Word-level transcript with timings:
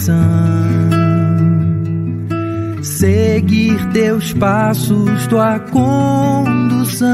direção, 0.00 0.16
seguir 2.82 3.84
teus 3.92 4.32
passos, 4.32 5.26
tua 5.26 5.58
condução. 5.58 7.10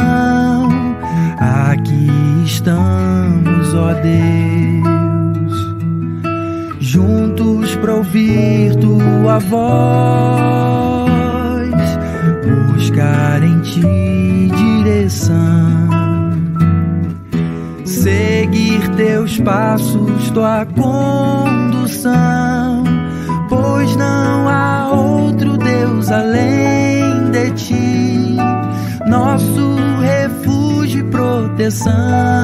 Aqui 1.39 2.11
estamos, 2.45 3.75
ó 3.75 3.93
Deus. 3.95 4.07
Juntos 6.79 7.75
para 7.77 7.95
ouvir 7.97 8.77
tua 8.77 9.39
voz, 9.41 9.67
buscar 12.75 13.43
em 13.43 13.61
ti 13.61 13.83
direção, 14.55 15.35
seguir 17.85 18.89
teus 18.97 19.41
passos, 19.41 20.31
tua 20.31 20.65
condução, 20.67 22.36
e 31.67 32.36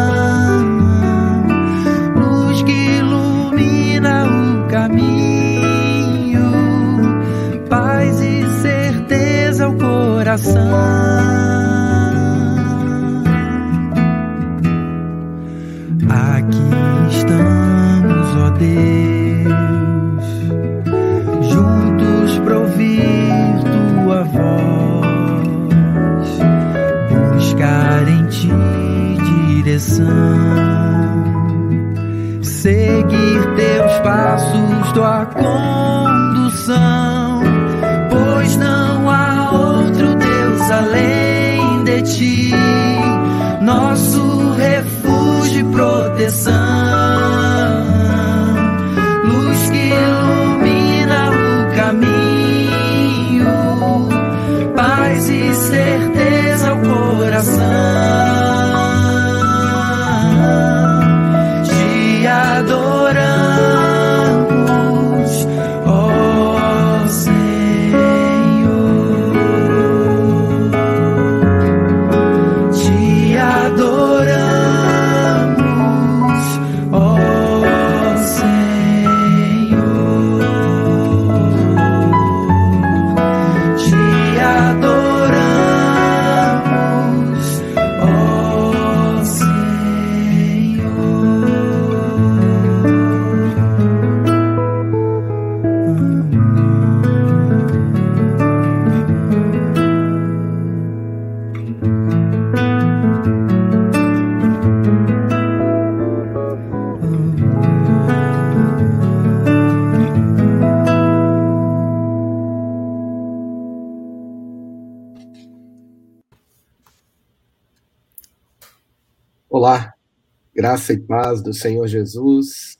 Graça 120.73 120.95
e 120.95 120.99
paz 120.99 121.43
do 121.43 121.53
Senhor 121.53 121.87
Jesus. 121.87 122.79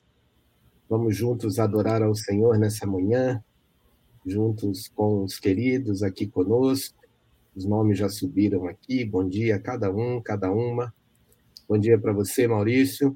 Vamos 0.89 1.15
juntos 1.15 1.59
adorar 1.59 2.03
ao 2.03 2.15
Senhor 2.15 2.59
nessa 2.59 2.87
manhã, 2.87 3.45
juntos 4.25 4.89
com 4.89 5.23
os 5.23 5.39
queridos 5.39 6.03
aqui 6.03 6.27
conosco. 6.27 6.99
Os 7.55 7.67
nomes 7.67 7.99
já 7.99 8.09
subiram 8.09 8.67
aqui. 8.67 9.05
Bom 9.05 9.29
dia 9.29 9.57
a 9.57 9.59
cada 9.59 9.93
um, 9.93 10.23
cada 10.23 10.51
uma. 10.51 10.95
Bom 11.69 11.77
dia 11.77 11.99
para 11.99 12.15
você, 12.15 12.49
Maurício. 12.49 13.15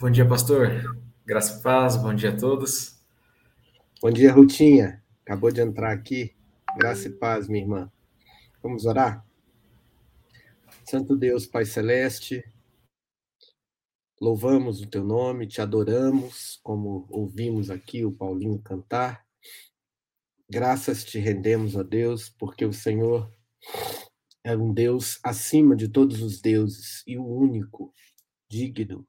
Bom 0.00 0.10
dia, 0.10 0.26
pastor. 0.26 0.70
Graça 1.26 1.58
e 1.58 1.62
paz. 1.62 1.94
Bom 1.98 2.14
dia 2.14 2.30
a 2.30 2.36
todos. 2.36 2.98
Bom 4.00 4.10
dia, 4.10 4.32
Rutinha. 4.32 5.02
Acabou 5.22 5.52
de 5.52 5.60
entrar 5.60 5.92
aqui. 5.92 6.34
Graça 6.78 7.08
e 7.08 7.10
paz, 7.10 7.46
minha 7.46 7.62
irmã. 7.62 7.92
Vamos 8.62 8.86
orar? 8.86 9.22
Santo 10.82 11.14
Deus, 11.14 11.46
Pai 11.46 11.66
Celeste, 11.66 12.42
Louvamos 14.20 14.80
o 14.80 14.86
teu 14.86 15.04
nome, 15.04 15.46
te 15.46 15.60
adoramos, 15.60 16.58
como 16.64 17.06
ouvimos 17.08 17.70
aqui 17.70 18.04
o 18.04 18.10
Paulinho 18.10 18.60
cantar. 18.60 19.24
Graças 20.50 21.04
te 21.04 21.20
rendemos, 21.20 21.76
ó 21.76 21.84
Deus, 21.84 22.28
porque 22.28 22.64
o 22.64 22.72
Senhor 22.72 23.32
é 24.42 24.56
um 24.56 24.74
Deus 24.74 25.20
acima 25.22 25.76
de 25.76 25.86
todos 25.86 26.20
os 26.20 26.40
deuses 26.40 27.04
e 27.06 27.16
o 27.16 27.24
único 27.24 27.94
digno 28.50 29.06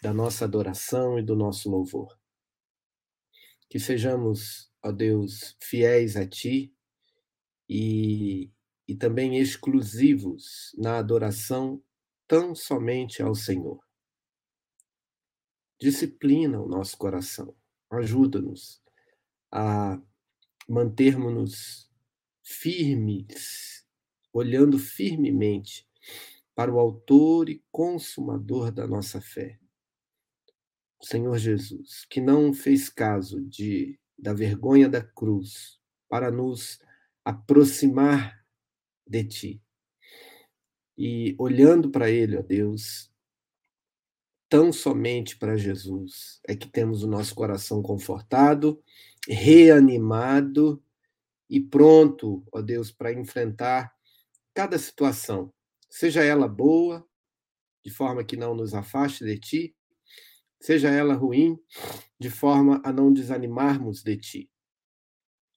da 0.00 0.14
nossa 0.14 0.44
adoração 0.44 1.18
e 1.18 1.22
do 1.22 1.34
nosso 1.34 1.68
louvor. 1.68 2.16
Que 3.68 3.80
sejamos, 3.80 4.70
ó 4.80 4.92
Deus, 4.92 5.56
fiéis 5.60 6.16
a 6.16 6.24
ti 6.24 6.72
e, 7.68 8.48
e 8.86 8.94
também 8.94 9.38
exclusivos 9.38 10.72
na 10.78 10.98
adoração 10.98 11.82
tão 12.28 12.54
somente 12.54 13.20
ao 13.24 13.34
Senhor 13.34 13.80
disciplina 15.82 16.60
o 16.60 16.68
nosso 16.68 16.96
coração, 16.96 17.56
ajuda-nos 17.90 18.80
a 19.50 20.00
mantermos-nos 20.68 21.90
firmes, 22.40 23.84
olhando 24.32 24.78
firmemente 24.78 25.84
para 26.54 26.72
o 26.72 26.78
Autor 26.78 27.48
e 27.48 27.64
Consumador 27.72 28.70
da 28.70 28.86
nossa 28.86 29.20
fé. 29.20 29.58
O 31.00 31.04
Senhor 31.04 31.36
Jesus, 31.36 32.06
que 32.08 32.20
não 32.20 32.54
fez 32.54 32.88
caso 32.88 33.40
de 33.40 33.98
da 34.16 34.32
vergonha 34.32 34.88
da 34.88 35.02
cruz 35.02 35.80
para 36.08 36.30
nos 36.30 36.78
aproximar 37.24 38.40
de 39.04 39.24
ti. 39.24 39.62
E 40.96 41.34
olhando 41.40 41.90
para 41.90 42.08
ele, 42.08 42.36
ó 42.36 42.42
Deus, 42.42 43.11
tão 44.52 44.70
somente 44.70 45.38
para 45.38 45.56
Jesus 45.56 46.38
é 46.46 46.54
que 46.54 46.68
temos 46.68 47.02
o 47.02 47.08
nosso 47.08 47.34
coração 47.34 47.80
confortado, 47.80 48.84
reanimado 49.26 50.84
e 51.48 51.58
pronto, 51.58 52.46
ó 52.52 52.60
Deus, 52.60 52.92
para 52.92 53.14
enfrentar 53.14 53.90
cada 54.52 54.78
situação, 54.78 55.50
seja 55.88 56.22
ela 56.22 56.46
boa, 56.46 57.02
de 57.82 57.90
forma 57.90 58.22
que 58.22 58.36
não 58.36 58.54
nos 58.54 58.74
afaste 58.74 59.24
de 59.24 59.38
ti, 59.38 59.76
seja 60.60 60.90
ela 60.90 61.14
ruim, 61.14 61.58
de 62.20 62.28
forma 62.28 62.78
a 62.84 62.92
não 62.92 63.10
desanimarmos 63.10 64.02
de 64.02 64.18
ti. 64.18 64.50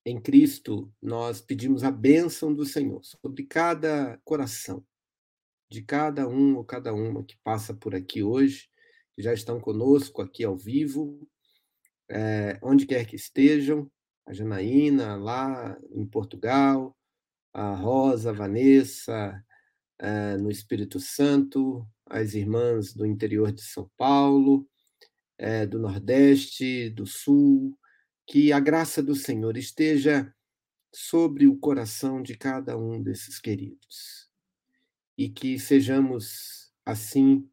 Em 0.05 0.21
Cristo, 0.21 0.89
nós 1.01 1.41
pedimos 1.41 1.83
a 1.83 1.91
bênção 1.91 2.53
do 2.53 2.65
Senhor 2.65 3.03
sobre 3.03 3.43
cada 3.43 4.17
coração, 4.23 4.85
de 5.69 5.81
cada 5.81 6.29
um 6.29 6.55
ou 6.55 6.63
cada 6.63 6.93
uma 6.93 7.25
que 7.25 7.35
passa 7.43 7.73
por 7.73 7.93
aqui 7.93 8.23
hoje, 8.23 8.73
que 9.15 9.21
já 9.21 9.33
estão 9.33 9.59
conosco 9.59 10.21
aqui 10.21 10.43
ao 10.43 10.57
vivo, 10.57 11.27
é, 12.09 12.59
onde 12.61 12.85
quer 12.85 13.05
que 13.05 13.15
estejam, 13.15 13.89
a 14.25 14.33
Janaína 14.33 15.15
lá 15.15 15.77
em 15.91 16.05
Portugal, 16.05 16.95
a 17.53 17.73
Rosa, 17.73 18.31
a 18.31 18.33
Vanessa 18.33 19.43
uh, 20.01 20.41
no 20.41 20.49
Espírito 20.49 20.99
Santo, 20.99 21.87
as 22.05 22.33
irmãs 22.33 22.93
do 22.93 23.05
interior 23.05 23.51
de 23.51 23.61
São 23.61 23.89
Paulo, 23.95 24.67
uh, 25.39 25.67
do 25.67 25.79
Nordeste, 25.79 26.89
do 26.89 27.05
Sul, 27.05 27.77
que 28.27 28.51
a 28.51 28.59
graça 28.59 29.01
do 29.01 29.15
Senhor 29.15 29.55
esteja 29.57 30.33
sobre 30.93 31.45
o 31.47 31.57
coração 31.57 32.21
de 32.21 32.35
cada 32.35 32.77
um 32.77 33.01
desses 33.01 33.39
queridos. 33.39 34.29
E 35.17 35.29
que 35.29 35.57
sejamos 35.59 36.73
assim 36.85 37.49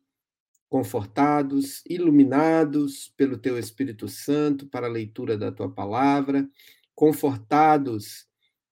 confortados, 0.72 1.84
iluminados 1.86 3.12
pelo 3.14 3.36
teu 3.36 3.58
Espírito 3.58 4.08
Santo 4.08 4.66
para 4.66 4.86
a 4.86 4.90
leitura 4.90 5.36
da 5.36 5.52
tua 5.52 5.70
palavra, 5.70 6.48
confortados 6.94 8.26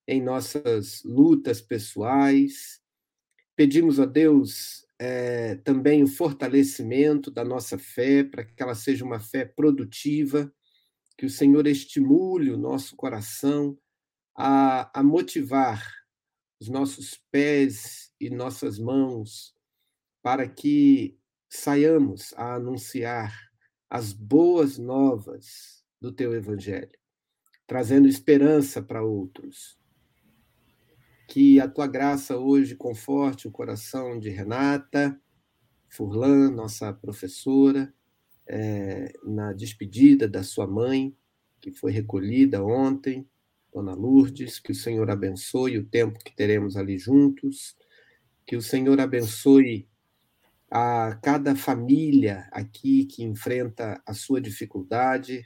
em 0.07 0.19
nossas 0.19 1.03
lutas 1.03 1.61
pessoais. 1.61 2.81
Pedimos 3.55 3.99
a 3.99 4.07
Deus 4.07 4.83
é, 4.97 5.57
também 5.57 6.01
o 6.01 6.07
fortalecimento 6.07 7.29
da 7.29 7.45
nossa 7.45 7.77
fé, 7.77 8.23
para 8.23 8.43
que 8.43 8.63
ela 8.63 8.73
seja 8.73 9.05
uma 9.05 9.19
fé 9.19 9.45
produtiva, 9.45 10.51
que 11.15 11.27
o 11.27 11.29
Senhor 11.29 11.67
estimule 11.67 12.49
o 12.49 12.57
nosso 12.57 12.95
coração 12.95 13.77
a, 14.35 14.99
a 14.99 15.03
motivar 15.03 15.87
os 16.59 16.67
nossos 16.67 17.21
pés 17.31 18.11
e 18.19 18.27
nossas 18.31 18.79
mãos 18.79 19.53
para 20.23 20.47
que 20.49 21.20
saiamos 21.53 22.33
a 22.37 22.55
anunciar 22.55 23.51
as 23.89 24.13
boas 24.13 24.77
novas 24.77 25.83
do 25.99 26.09
teu 26.09 26.33
evangelho, 26.33 26.97
trazendo 27.67 28.07
esperança 28.07 28.81
para 28.81 29.03
outros. 29.03 29.77
Que 31.27 31.59
a 31.59 31.67
tua 31.67 31.87
graça 31.87 32.37
hoje 32.37 32.73
conforte 32.73 33.49
o 33.49 33.51
coração 33.51 34.17
de 34.17 34.29
Renata 34.29 35.19
Furlan, 35.89 36.51
nossa 36.51 36.93
professora, 36.93 37.93
é, 38.47 39.11
na 39.21 39.51
despedida 39.51 40.29
da 40.29 40.43
sua 40.43 40.65
mãe, 40.65 41.13
que 41.59 41.69
foi 41.69 41.91
recolhida 41.91 42.63
ontem, 42.63 43.27
Dona 43.73 43.93
Lourdes, 43.93 44.57
que 44.57 44.71
o 44.71 44.75
Senhor 44.75 45.09
abençoe 45.11 45.77
o 45.77 45.85
tempo 45.85 46.17
que 46.23 46.33
teremos 46.33 46.77
ali 46.77 46.97
juntos, 46.97 47.75
que 48.45 48.55
o 48.55 48.61
Senhor 48.61 49.01
abençoe 49.01 49.90
a 50.71 51.19
cada 51.21 51.53
família 51.53 52.47
aqui 52.49 53.05
que 53.05 53.23
enfrenta 53.23 54.01
a 54.05 54.13
sua 54.13 54.39
dificuldade, 54.39 55.45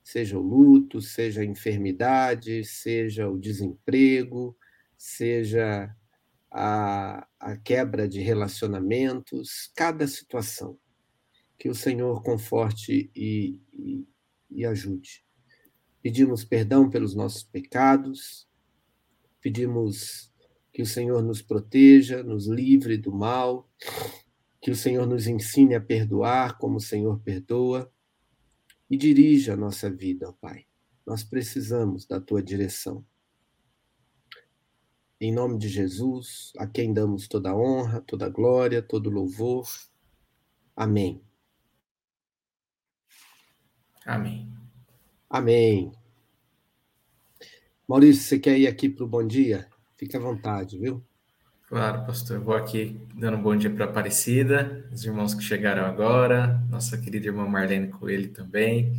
seja 0.00 0.38
o 0.38 0.42
luto, 0.42 1.02
seja 1.02 1.40
a 1.40 1.44
enfermidade, 1.44 2.64
seja 2.64 3.28
o 3.28 3.36
desemprego, 3.36 4.56
seja 4.96 5.92
a, 6.52 7.26
a 7.40 7.56
quebra 7.56 8.08
de 8.08 8.20
relacionamentos, 8.20 9.72
cada 9.74 10.06
situação. 10.06 10.78
Que 11.58 11.68
o 11.68 11.74
Senhor 11.74 12.22
conforte 12.22 13.10
e, 13.16 13.60
e, 13.72 14.06
e 14.50 14.64
ajude. 14.64 15.24
Pedimos 16.00 16.44
perdão 16.44 16.88
pelos 16.88 17.16
nossos 17.16 17.42
pecados, 17.42 18.46
pedimos 19.40 20.32
que 20.76 20.82
o 20.82 20.86
Senhor 20.86 21.22
nos 21.22 21.40
proteja, 21.40 22.22
nos 22.22 22.46
livre 22.48 22.98
do 22.98 23.10
mal, 23.10 23.66
que 24.60 24.70
o 24.70 24.76
Senhor 24.76 25.06
nos 25.06 25.26
ensine 25.26 25.74
a 25.74 25.80
perdoar 25.80 26.58
como 26.58 26.76
o 26.76 26.80
Senhor 26.82 27.18
perdoa 27.20 27.90
e 28.90 28.94
dirija 28.94 29.54
a 29.54 29.56
nossa 29.56 29.90
vida, 29.90 30.28
ó 30.28 30.32
Pai. 30.32 30.66
Nós 31.06 31.24
precisamos 31.24 32.04
da 32.04 32.20
tua 32.20 32.42
direção. 32.42 33.02
Em 35.18 35.32
nome 35.32 35.56
de 35.56 35.66
Jesus, 35.66 36.52
a 36.58 36.66
quem 36.66 36.92
damos 36.92 37.26
toda 37.26 37.56
honra, 37.56 38.02
toda 38.02 38.28
glória, 38.28 38.82
todo 38.82 39.08
louvor. 39.08 39.66
Amém. 40.76 41.22
Amém. 44.04 44.52
Amém. 45.30 45.92
Maurício, 47.88 48.24
você 48.24 48.38
quer 48.38 48.58
ir 48.58 48.66
aqui 48.66 48.90
para 48.90 49.06
o 49.06 49.08
bom 49.08 49.26
dia? 49.26 49.74
Fique 49.96 50.16
à 50.16 50.20
vontade, 50.20 50.78
viu? 50.78 51.02
Claro, 51.68 52.04
pastor. 52.04 52.38
Vou 52.38 52.54
aqui 52.54 53.00
dando 53.14 53.38
um 53.38 53.42
bom 53.42 53.56
dia 53.56 53.70
para 53.70 53.86
Aparecida, 53.86 54.88
os 54.92 55.04
irmãos 55.04 55.34
que 55.34 55.42
chegaram 55.42 55.84
agora, 55.84 56.62
nossa 56.70 56.96
querida 56.98 57.26
irmã 57.26 57.48
Marlene 57.48 57.88
Coelho 57.88 58.28
também. 58.28 58.94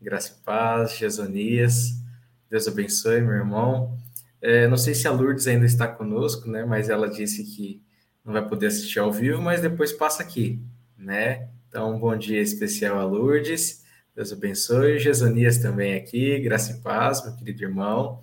Graça 0.00 0.36
e 0.36 0.44
paz, 0.44 0.96
Jesonias. 0.96 2.02
Deus 2.50 2.66
abençoe, 2.66 3.20
meu 3.20 3.34
irmão. 3.34 3.96
É, 4.40 4.66
não 4.66 4.76
sei 4.76 4.94
se 4.94 5.06
a 5.06 5.12
Lourdes 5.12 5.46
ainda 5.46 5.66
está 5.66 5.86
conosco, 5.86 6.48
né? 6.50 6.64
Mas 6.64 6.88
ela 6.88 7.08
disse 7.08 7.44
que 7.44 7.82
não 8.24 8.32
vai 8.32 8.48
poder 8.48 8.66
assistir 8.66 8.98
ao 8.98 9.12
vivo, 9.12 9.42
mas 9.42 9.60
depois 9.60 9.92
passa 9.92 10.22
aqui, 10.22 10.60
né? 10.96 11.50
Então, 11.68 11.94
um 11.94 11.98
bom 11.98 12.16
dia 12.16 12.40
especial 12.40 12.98
a 12.98 13.04
Lourdes. 13.04 13.84
Deus 14.16 14.32
abençoe. 14.32 14.98
Jesonias 14.98 15.58
também 15.58 15.94
aqui. 15.94 16.40
Graça 16.40 16.72
e 16.72 16.80
paz, 16.80 17.22
meu 17.22 17.36
querido 17.36 17.62
irmão. 17.62 18.20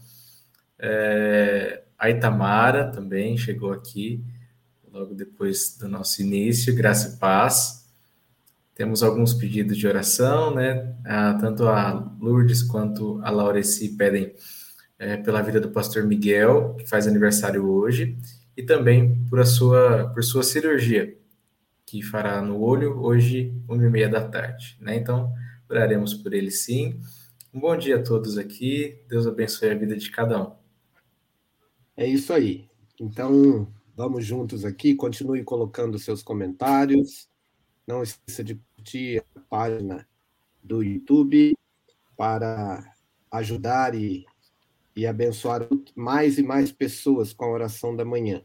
É, 0.80 1.85
a 1.98 2.10
Itamara 2.10 2.92
também 2.92 3.38
chegou 3.38 3.72
aqui 3.72 4.24
logo 4.92 5.14
depois 5.14 5.78
do 5.78 5.90
nosso 5.90 6.22
início, 6.22 6.74
graça 6.74 7.16
e 7.16 7.20
paz. 7.20 7.86
Temos 8.74 9.04
alguns 9.04 9.34
pedidos 9.34 9.78
de 9.78 9.88
oração, 9.88 10.54
né? 10.54 10.96
Ah, 11.06 11.38
tanto 11.40 11.68
a 11.68 12.14
Lourdes 12.20 12.64
quanto 12.64 13.20
a 13.24 13.30
Laureci 13.30 13.90
pedem 13.90 14.34
é, 14.98 15.18
pela 15.18 15.42
vida 15.42 15.60
do 15.60 15.70
pastor 15.70 16.04
Miguel, 16.04 16.76
que 16.78 16.86
faz 16.88 17.08
aniversário 17.08 17.70
hoje, 17.70 18.18
e 18.56 18.64
também 18.64 19.26
por 19.30 19.46
sua, 19.46 20.10
por 20.14 20.24
sua 20.24 20.44
cirurgia, 20.44 21.18
que 21.86 22.02
fará 22.02 22.42
no 22.42 22.62
olho 22.62 23.00
hoje, 23.00 23.54
uma 23.68 23.86
e 23.86 23.90
meia 23.90 24.10
da 24.10 24.26
tarde, 24.26 24.78
né? 24.80 24.96
Então, 24.96 25.34
oraremos 25.70 26.14
por 26.14 26.34
ele 26.34 26.52
sim. 26.52 27.00
Um 27.54 27.60
bom 27.60 27.78
dia 27.78 27.98
a 27.98 28.04
todos 28.04 28.38
aqui, 28.38 29.02
Deus 29.10 29.28
abençoe 29.28 29.70
a 29.70 29.76
vida 29.76 29.96
de 29.98 30.10
cada 30.10 30.42
um. 30.42 30.65
É 31.98 32.06
isso 32.06 32.34
aí. 32.34 32.68
Então, 33.00 33.68
vamos 33.96 34.26
juntos 34.26 34.66
aqui. 34.66 34.96
Continue 34.96 35.44
colocando 35.44 35.98
seus 35.98 36.22
comentários. 36.22 37.30
Não 37.88 38.04
esqueça 38.04 38.44
de 38.44 38.56
curtir 38.76 39.24
a 39.36 39.40
página 39.42 40.08
do 40.62 40.84
YouTube 40.84 41.56
para 42.18 42.96
ajudar 43.32 43.96
e, 43.96 44.26
e 44.96 45.06
abençoar 45.06 45.68
mais 45.96 46.38
e 46.38 46.44
mais 46.44 46.72
pessoas 46.72 47.32
com 47.32 47.46
a 47.46 47.52
oração 47.52 47.96
da 47.96 48.04
manhã. 48.04 48.44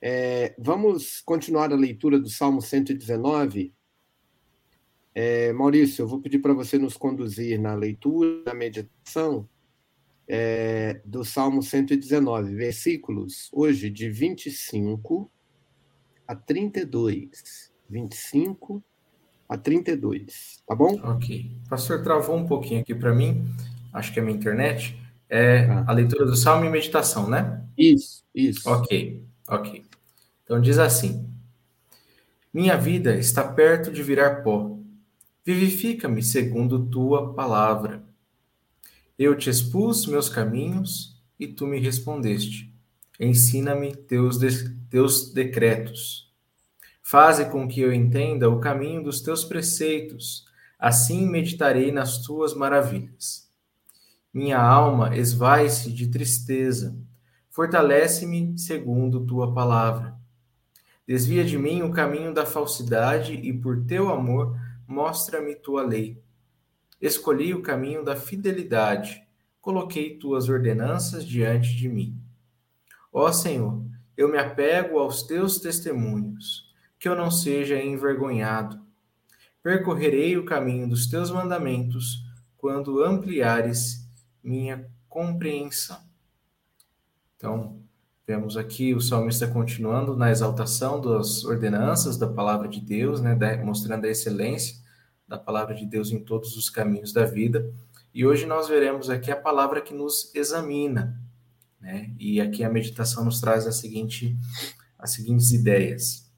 É, 0.00 0.54
vamos 0.58 1.20
continuar 1.20 1.72
a 1.72 1.76
leitura 1.76 2.18
do 2.18 2.28
Salmo 2.28 2.60
119. 2.60 3.74
É, 5.14 5.52
Maurício, 5.52 6.02
eu 6.02 6.08
vou 6.08 6.20
pedir 6.20 6.38
para 6.38 6.54
você 6.54 6.78
nos 6.78 6.96
conduzir 6.96 7.60
na 7.60 7.74
leitura, 7.74 8.42
na 8.46 8.54
meditação, 8.54 9.48
é, 10.28 11.00
do 11.04 11.24
Salmo 11.24 11.62
119, 11.62 12.54
versículos 12.54 13.48
hoje 13.52 13.90
de 13.90 14.08
25 14.08 15.30
a 16.26 16.34
32. 16.34 17.70
25 17.88 18.82
a 19.48 19.58
32, 19.58 20.62
tá 20.66 20.74
bom? 20.74 20.98
Ok. 21.02 21.50
O 21.66 21.68
pastor 21.68 22.02
travou 22.02 22.36
um 22.36 22.46
pouquinho 22.46 22.80
aqui 22.80 22.94
para 22.94 23.14
mim, 23.14 23.44
acho 23.92 24.12
que 24.12 24.18
é 24.18 24.22
minha 24.22 24.36
internet. 24.36 24.98
É 25.28 25.64
ah. 25.64 25.84
a 25.88 25.92
leitura 25.92 26.26
do 26.26 26.36
Salmo 26.36 26.64
e 26.64 26.70
meditação, 26.70 27.28
né? 27.28 27.62
Isso, 27.76 28.22
isso. 28.34 28.68
Ok, 28.68 29.24
ok. 29.48 29.84
Então 30.44 30.60
diz 30.60 30.78
assim: 30.78 31.26
Minha 32.52 32.76
vida 32.76 33.14
está 33.16 33.42
perto 33.42 33.90
de 33.90 34.02
virar 34.02 34.42
pó. 34.42 34.78
Vivifica-me 35.44 36.22
segundo 36.22 36.86
tua 36.86 37.34
palavra. 37.34 38.02
Eu 39.24 39.36
te 39.36 39.48
expus 39.48 40.04
meus 40.04 40.28
caminhos 40.28 41.16
e 41.38 41.46
tu 41.46 41.64
me 41.64 41.78
respondeste. 41.78 42.74
Ensina-me 43.20 43.94
teus, 43.94 44.36
de, 44.36 44.68
teus 44.90 45.32
decretos. 45.32 46.28
Faze 47.00 47.44
com 47.44 47.68
que 47.68 47.80
eu 47.80 47.92
entenda 47.92 48.50
o 48.50 48.58
caminho 48.58 49.00
dos 49.00 49.20
teus 49.20 49.44
preceitos, 49.44 50.44
assim 50.76 51.24
meditarei 51.24 51.92
nas 51.92 52.18
tuas 52.22 52.52
maravilhas. 52.52 53.48
Minha 54.34 54.60
alma 54.60 55.16
esvai-se 55.16 55.92
de 55.92 56.08
tristeza, 56.08 56.98
fortalece-me 57.48 58.58
segundo 58.58 59.24
tua 59.24 59.54
palavra. 59.54 60.18
Desvia 61.06 61.44
de 61.44 61.56
mim 61.56 61.82
o 61.82 61.92
caminho 61.92 62.34
da 62.34 62.44
falsidade 62.44 63.34
e, 63.34 63.52
por 63.52 63.84
teu 63.84 64.10
amor, 64.10 64.58
mostra-me 64.84 65.54
tua 65.54 65.84
lei. 65.84 66.20
Escolhi 67.02 67.52
o 67.52 67.62
caminho 67.62 68.04
da 68.04 68.14
fidelidade, 68.14 69.26
coloquei 69.60 70.16
tuas 70.18 70.48
ordenanças 70.48 71.26
diante 71.26 71.74
de 71.76 71.88
mim. 71.88 72.16
Ó 73.12 73.32
Senhor, 73.32 73.84
eu 74.16 74.30
me 74.30 74.38
apego 74.38 75.00
aos 75.00 75.24
teus 75.24 75.58
testemunhos, 75.58 76.72
que 77.00 77.08
eu 77.08 77.16
não 77.16 77.28
seja 77.28 77.82
envergonhado. 77.82 78.80
Percorrerei 79.60 80.36
o 80.36 80.44
caminho 80.44 80.88
dos 80.88 81.08
teus 81.08 81.28
mandamentos 81.28 82.24
quando 82.56 83.02
ampliares 83.02 84.08
minha 84.40 84.88
compreensão. 85.08 85.98
Então, 87.36 87.80
vemos 88.24 88.56
aqui 88.56 88.94
o 88.94 89.00
salmista 89.00 89.48
continuando 89.48 90.16
na 90.16 90.30
exaltação 90.30 91.00
das 91.00 91.44
ordenanças 91.44 92.16
da 92.16 92.28
palavra 92.28 92.68
de 92.68 92.80
Deus, 92.80 93.20
né, 93.20 93.34
mostrando 93.56 94.04
a 94.04 94.08
excelência 94.08 94.81
da 95.32 95.38
palavra 95.38 95.74
de 95.74 95.86
Deus 95.86 96.10
em 96.10 96.22
todos 96.22 96.58
os 96.58 96.68
caminhos 96.68 97.10
da 97.10 97.24
vida. 97.24 97.72
E 98.12 98.26
hoje 98.26 98.44
nós 98.44 98.68
veremos 98.68 99.08
aqui 99.08 99.30
a 99.30 99.36
palavra 99.36 99.80
que 99.80 99.94
nos 99.94 100.30
examina, 100.34 101.18
né? 101.80 102.14
E 102.18 102.38
aqui 102.38 102.62
a 102.62 102.68
meditação 102.68 103.24
nos 103.24 103.40
traz 103.40 103.66
a 103.66 103.72
seguinte, 103.72 104.36
as 104.98 105.12
seguintes 105.12 105.50
ideias. 105.50 106.30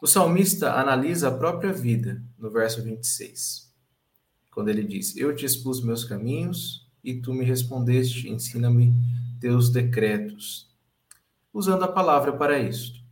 O 0.00 0.06
salmista 0.06 0.72
analisa 0.74 1.26
a 1.26 1.36
própria 1.36 1.72
vida 1.72 2.22
no 2.38 2.48
verso 2.48 2.80
26, 2.80 3.74
quando 4.52 4.68
ele 4.68 4.84
diz: 4.84 5.16
Eu 5.16 5.34
te 5.34 5.44
expus 5.44 5.82
meus 5.82 6.04
caminhos 6.04 6.88
e 7.02 7.20
tu 7.20 7.34
me 7.34 7.44
respondeste, 7.44 8.28
ensina-me 8.30 8.94
teus 9.40 9.68
decretos, 9.68 10.72
usando 11.52 11.82
a 11.82 11.88
palavra 11.88 12.32
para 12.34 12.56
isto. 12.56 13.02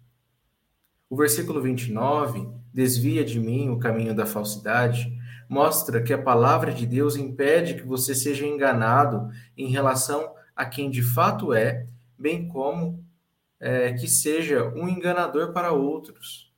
O 1.11 1.17
versículo 1.17 1.61
29, 1.61 2.62
desvia 2.73 3.25
de 3.25 3.39
mim 3.39 3.69
o 3.69 3.79
caminho 3.79 4.15
da 4.15 4.27
falsidade, 4.27 5.13
mostra 5.49 6.03
que 6.03 6.13
a 6.13 6.23
palavra 6.23 6.73
de 6.73 6.87
Deus 6.87 7.17
impede 7.17 7.75
que 7.75 7.87
você 7.87 8.15
seja 8.15 8.47
enganado 8.47 9.31
em 9.57 9.69
relação 9.69 10.35
a 10.57 10.65
quem 10.65 10.91
de 10.91 11.03
fato 11.03 11.53
é, 11.53 11.87
bem 12.19 12.49
como 12.49 13.05
é, 13.61 13.93
que 13.93 14.09
seja 14.09 14.69
um 14.75 14.89
enganador 14.89 15.53
para 15.53 15.73
outros. 15.73 16.51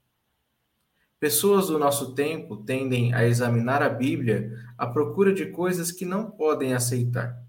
Pessoas 1.18 1.68
do 1.68 1.78
nosso 1.78 2.14
tempo 2.14 2.56
tendem 2.56 3.14
a 3.14 3.25
examinar 3.25 3.83
a 3.83 3.88
Bíblia 3.88 4.52
à 4.76 4.87
procura 4.87 5.33
de 5.33 5.47
coisas 5.47 5.90
que 5.90 6.04
não 6.04 6.30
podem 6.30 6.75
aceitar. 6.75 7.42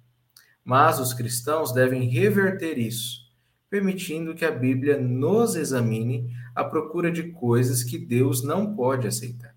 Mas 0.63 0.99
os 0.99 1.13
cristãos 1.13 1.71
devem 1.71 2.09
reverter 2.09 2.77
isso, 2.77 3.24
permitindo 3.69 4.35
que 4.35 4.45
a 4.45 4.51
Bíblia 4.51 4.97
nos 4.99 5.55
examine 5.55 6.29
à 6.53 6.63
procura 6.63 7.11
de 7.11 7.31
coisas 7.31 7.83
que 7.83 7.97
Deus 7.97 8.43
não 8.43 8.75
pode 8.75 9.07
aceitar. 9.07 9.55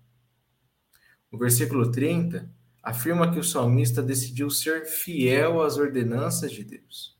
O 1.31 1.37
versículo 1.37 1.91
30 1.91 2.49
afirma 2.81 3.31
que 3.31 3.39
o 3.39 3.43
salmista 3.43 4.01
decidiu 4.01 4.49
ser 4.49 4.85
fiel 4.85 5.61
às 5.61 5.77
ordenanças 5.77 6.51
de 6.51 6.63
Deus. 6.63 7.17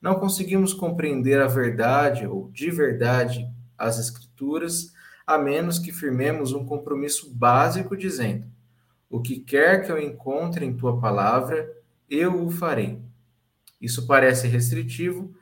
Não 0.00 0.14
conseguimos 0.14 0.72
compreender 0.72 1.40
a 1.40 1.46
verdade 1.46 2.26
ou 2.26 2.50
de 2.50 2.70
verdade 2.70 3.48
as 3.76 3.98
Escrituras 3.98 4.92
a 5.26 5.36
menos 5.36 5.78
que 5.78 5.92
firmemos 5.92 6.52
um 6.52 6.64
compromisso 6.64 7.34
básico 7.34 7.96
dizendo: 7.96 8.46
O 9.10 9.20
que 9.20 9.40
quer 9.40 9.84
que 9.84 9.90
eu 9.90 10.00
encontre 10.00 10.64
em 10.64 10.76
tua 10.76 11.00
palavra, 11.00 11.68
eu 12.08 12.44
o 12.44 12.50
farei. 12.50 13.00
Isso 13.80 14.06
parece 14.06 14.46
restritivo, 14.46 15.34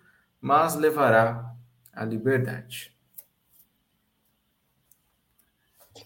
mas 0.44 0.74
levará 0.74 1.56
à 1.90 2.04
liberdade. 2.04 2.94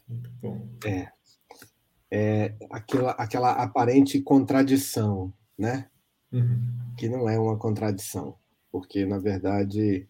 Muito 0.07 0.30
bom. 0.40 0.68
É, 0.87 1.11
é 2.09 2.54
aquela, 2.71 3.11
aquela 3.12 3.50
aparente 3.50 4.23
contradição, 4.23 5.35
né? 5.59 5.90
Uhum. 6.30 6.95
Que 6.97 7.09
não 7.09 7.28
é 7.28 7.37
uma 7.37 7.59
contradição, 7.59 8.38
porque, 8.71 9.04
na 9.04 9.18
verdade, 9.18 10.09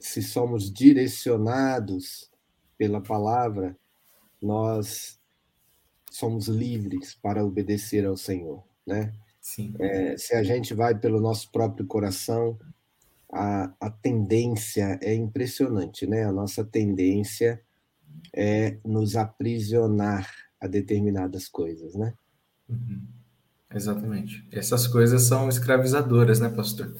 se 0.00 0.20
somos 0.20 0.68
direcionados 0.72 2.28
pela 2.76 3.00
palavra, 3.00 3.78
nós 4.42 5.20
somos 6.10 6.48
livres 6.48 7.14
para 7.14 7.44
obedecer 7.44 8.04
ao 8.04 8.16
Senhor, 8.16 8.64
né? 8.84 9.12
É, 9.78 10.16
se 10.16 10.34
a 10.34 10.42
gente 10.42 10.74
vai 10.74 10.98
pelo 10.98 11.20
nosso 11.20 11.52
próprio 11.52 11.86
coração, 11.86 12.58
a, 13.34 13.74
a 13.80 13.90
tendência 13.90 14.98
é 15.02 15.12
impressionante, 15.12 16.06
né? 16.06 16.24
A 16.24 16.32
nossa 16.32 16.64
tendência 16.64 17.60
é 18.32 18.78
nos 18.84 19.16
aprisionar 19.16 20.30
a 20.60 20.68
determinadas 20.68 21.48
coisas, 21.48 21.94
né? 21.94 22.14
Uhum. 22.68 23.02
Exatamente. 23.74 24.46
Essas 24.52 24.86
coisas 24.86 25.22
são 25.22 25.48
escravizadoras, 25.48 26.38
né, 26.38 26.48
pastor? 26.48 26.94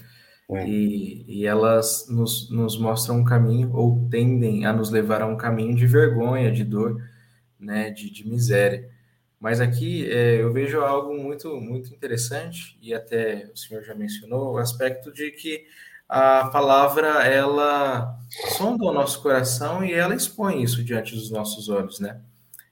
É. 0.50 0.68
E, 0.68 1.24
e 1.26 1.46
elas 1.46 2.06
nos, 2.08 2.50
nos 2.50 2.78
mostram 2.78 3.20
um 3.20 3.24
caminho, 3.24 3.72
ou 3.72 4.08
tendem 4.10 4.66
a 4.66 4.72
nos 4.72 4.90
levar 4.90 5.22
a 5.22 5.26
um 5.26 5.36
caminho 5.36 5.74
de 5.74 5.86
vergonha, 5.86 6.50
de 6.50 6.64
dor, 6.64 7.00
né, 7.58 7.90
de, 7.90 8.10
de 8.10 8.28
miséria. 8.28 8.90
Mas 9.38 9.60
aqui 9.60 10.10
é, 10.10 10.42
eu 10.42 10.52
vejo 10.52 10.80
algo 10.80 11.14
muito, 11.14 11.60
muito 11.60 11.94
interessante, 11.94 12.76
e 12.82 12.92
até 12.92 13.50
o 13.52 13.56
senhor 13.56 13.82
já 13.84 13.94
mencionou, 13.94 14.54
o 14.54 14.58
aspecto 14.58 15.12
de 15.12 15.30
que 15.30 15.64
a 16.08 16.48
palavra, 16.48 17.24
ela 17.24 18.18
sonda 18.56 18.84
o 18.84 18.92
nosso 18.92 19.22
coração 19.22 19.84
e 19.84 19.92
ela 19.92 20.14
expõe 20.14 20.62
isso 20.62 20.84
diante 20.84 21.14
dos 21.14 21.30
nossos 21.30 21.68
olhos, 21.68 22.00
né? 22.00 22.20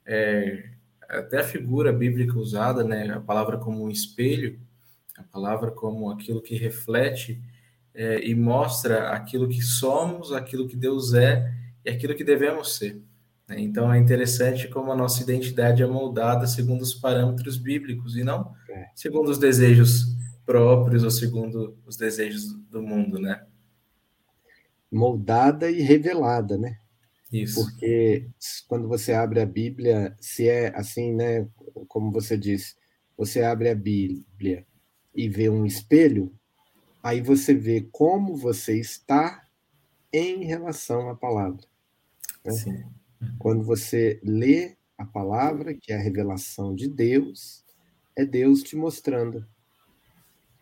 É, 0.04 0.70
até 1.08 1.40
a 1.40 1.44
figura 1.44 1.92
bíblica 1.92 2.38
usada, 2.38 2.82
né, 2.82 3.12
a 3.12 3.20
palavra 3.20 3.58
como 3.58 3.84
um 3.84 3.90
espelho, 3.90 4.58
a 5.16 5.22
palavra 5.22 5.70
como 5.70 6.10
aquilo 6.10 6.40
que 6.40 6.56
reflete 6.56 7.40
é, 7.94 8.26
e 8.26 8.34
mostra 8.34 9.10
aquilo 9.10 9.48
que 9.48 9.60
somos, 9.60 10.32
aquilo 10.32 10.66
que 10.66 10.76
Deus 10.76 11.12
é 11.12 11.52
e 11.84 11.90
aquilo 11.90 12.14
que 12.14 12.24
devemos 12.24 12.76
ser. 12.76 13.00
Né? 13.46 13.60
Então 13.60 13.92
é 13.92 13.98
interessante 13.98 14.68
como 14.68 14.90
a 14.90 14.96
nossa 14.96 15.22
identidade 15.22 15.82
é 15.82 15.86
moldada 15.86 16.46
segundo 16.46 16.80
os 16.80 16.94
parâmetros 16.94 17.56
bíblicos 17.58 18.16
e 18.16 18.24
não 18.24 18.54
é. 18.70 18.88
segundo 18.94 19.30
os 19.30 19.38
desejos 19.38 20.06
próprios 20.44 21.02
ou 21.04 21.10
segundo 21.10 21.78
os 21.86 21.96
desejos 21.96 22.52
do 22.70 22.82
mundo, 22.82 23.18
né? 23.18 23.46
Moldada 24.90 25.70
e 25.70 25.80
revelada, 25.80 26.58
né? 26.58 26.78
Isso. 27.32 27.64
Porque 27.64 28.28
quando 28.68 28.86
você 28.86 29.12
abre 29.12 29.40
a 29.40 29.46
Bíblia, 29.46 30.14
se 30.20 30.48
é 30.48 30.76
assim, 30.76 31.14
né, 31.14 31.48
como 31.88 32.12
você 32.12 32.36
disse, 32.36 32.74
você 33.16 33.42
abre 33.42 33.70
a 33.70 33.74
Bíblia 33.74 34.66
e 35.14 35.28
vê 35.28 35.48
um 35.48 35.64
espelho, 35.64 36.32
aí 37.02 37.22
você 37.22 37.54
vê 37.54 37.88
como 37.90 38.36
você 38.36 38.78
está 38.78 39.42
em 40.12 40.44
relação 40.44 41.08
à 41.08 41.16
palavra. 41.16 41.64
Né? 42.44 42.52
Sim. 42.52 42.84
Quando 43.38 43.64
você 43.64 44.20
lê 44.22 44.76
a 44.98 45.06
palavra, 45.06 45.72
que 45.72 45.92
é 45.92 45.96
a 45.96 46.02
revelação 46.02 46.74
de 46.74 46.88
Deus, 46.88 47.64
é 48.14 48.26
Deus 48.26 48.62
te 48.62 48.76
mostrando 48.76 49.46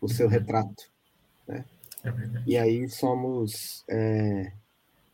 o 0.01 0.09
seu 0.09 0.27
retrato. 0.27 0.83
Né? 1.47 1.63
É 2.03 2.11
e 2.47 2.57
aí 2.57 2.89
somos 2.89 3.85
é, 3.87 4.51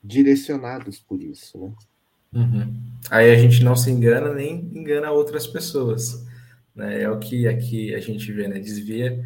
direcionados 0.02 1.00
por 1.00 1.22
isso. 1.22 1.60
Né? 1.60 1.74
Uhum. 2.34 2.82
Aí 3.12 3.30
a 3.30 3.38
gente 3.38 3.64
não 3.64 3.76
se 3.76 3.92
engana 3.92 4.34
nem 4.34 4.56
engana 4.74 5.12
outras 5.12 5.46
pessoas. 5.46 6.26
Né? 6.74 7.04
É 7.04 7.10
o 7.10 7.20
que 7.20 7.48
aqui 7.48 7.94
a 7.94 8.00
gente 8.00 8.32
vê, 8.32 8.48
né? 8.48 8.58
desvia 8.60 9.24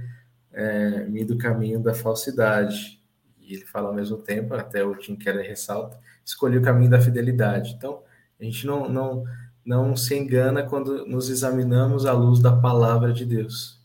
é, 0.52 1.06
me 1.06 1.24
do 1.24 1.38
caminho 1.38 1.80
da 1.80 1.94
falsidade. 1.94 3.00
E 3.40 3.54
ele 3.54 3.66
fala 3.66 3.90
ao 3.90 3.96
mesmo 3.96 4.18
tempo, 4.18 4.54
até 4.54 4.84
o 4.84 4.96
Tim 4.96 5.16
Keller 5.16 5.48
ressalta, 5.48 6.00
escolhi 6.26 6.58
o 6.58 6.62
caminho 6.62 6.90
da 6.90 7.02
fidelidade. 7.02 7.74
Então, 7.78 8.02
a 8.40 8.44
gente 8.44 8.66
não, 8.66 8.90
não, 8.90 9.24
não 9.66 9.96
se 9.96 10.16
engana 10.16 10.64
quando 10.64 11.06
nos 11.06 11.30
examinamos 11.30 12.06
à 12.06 12.14
luz 12.14 12.40
da 12.40 12.56
palavra 12.56 13.14
de 13.14 13.26
Deus. 13.26 13.81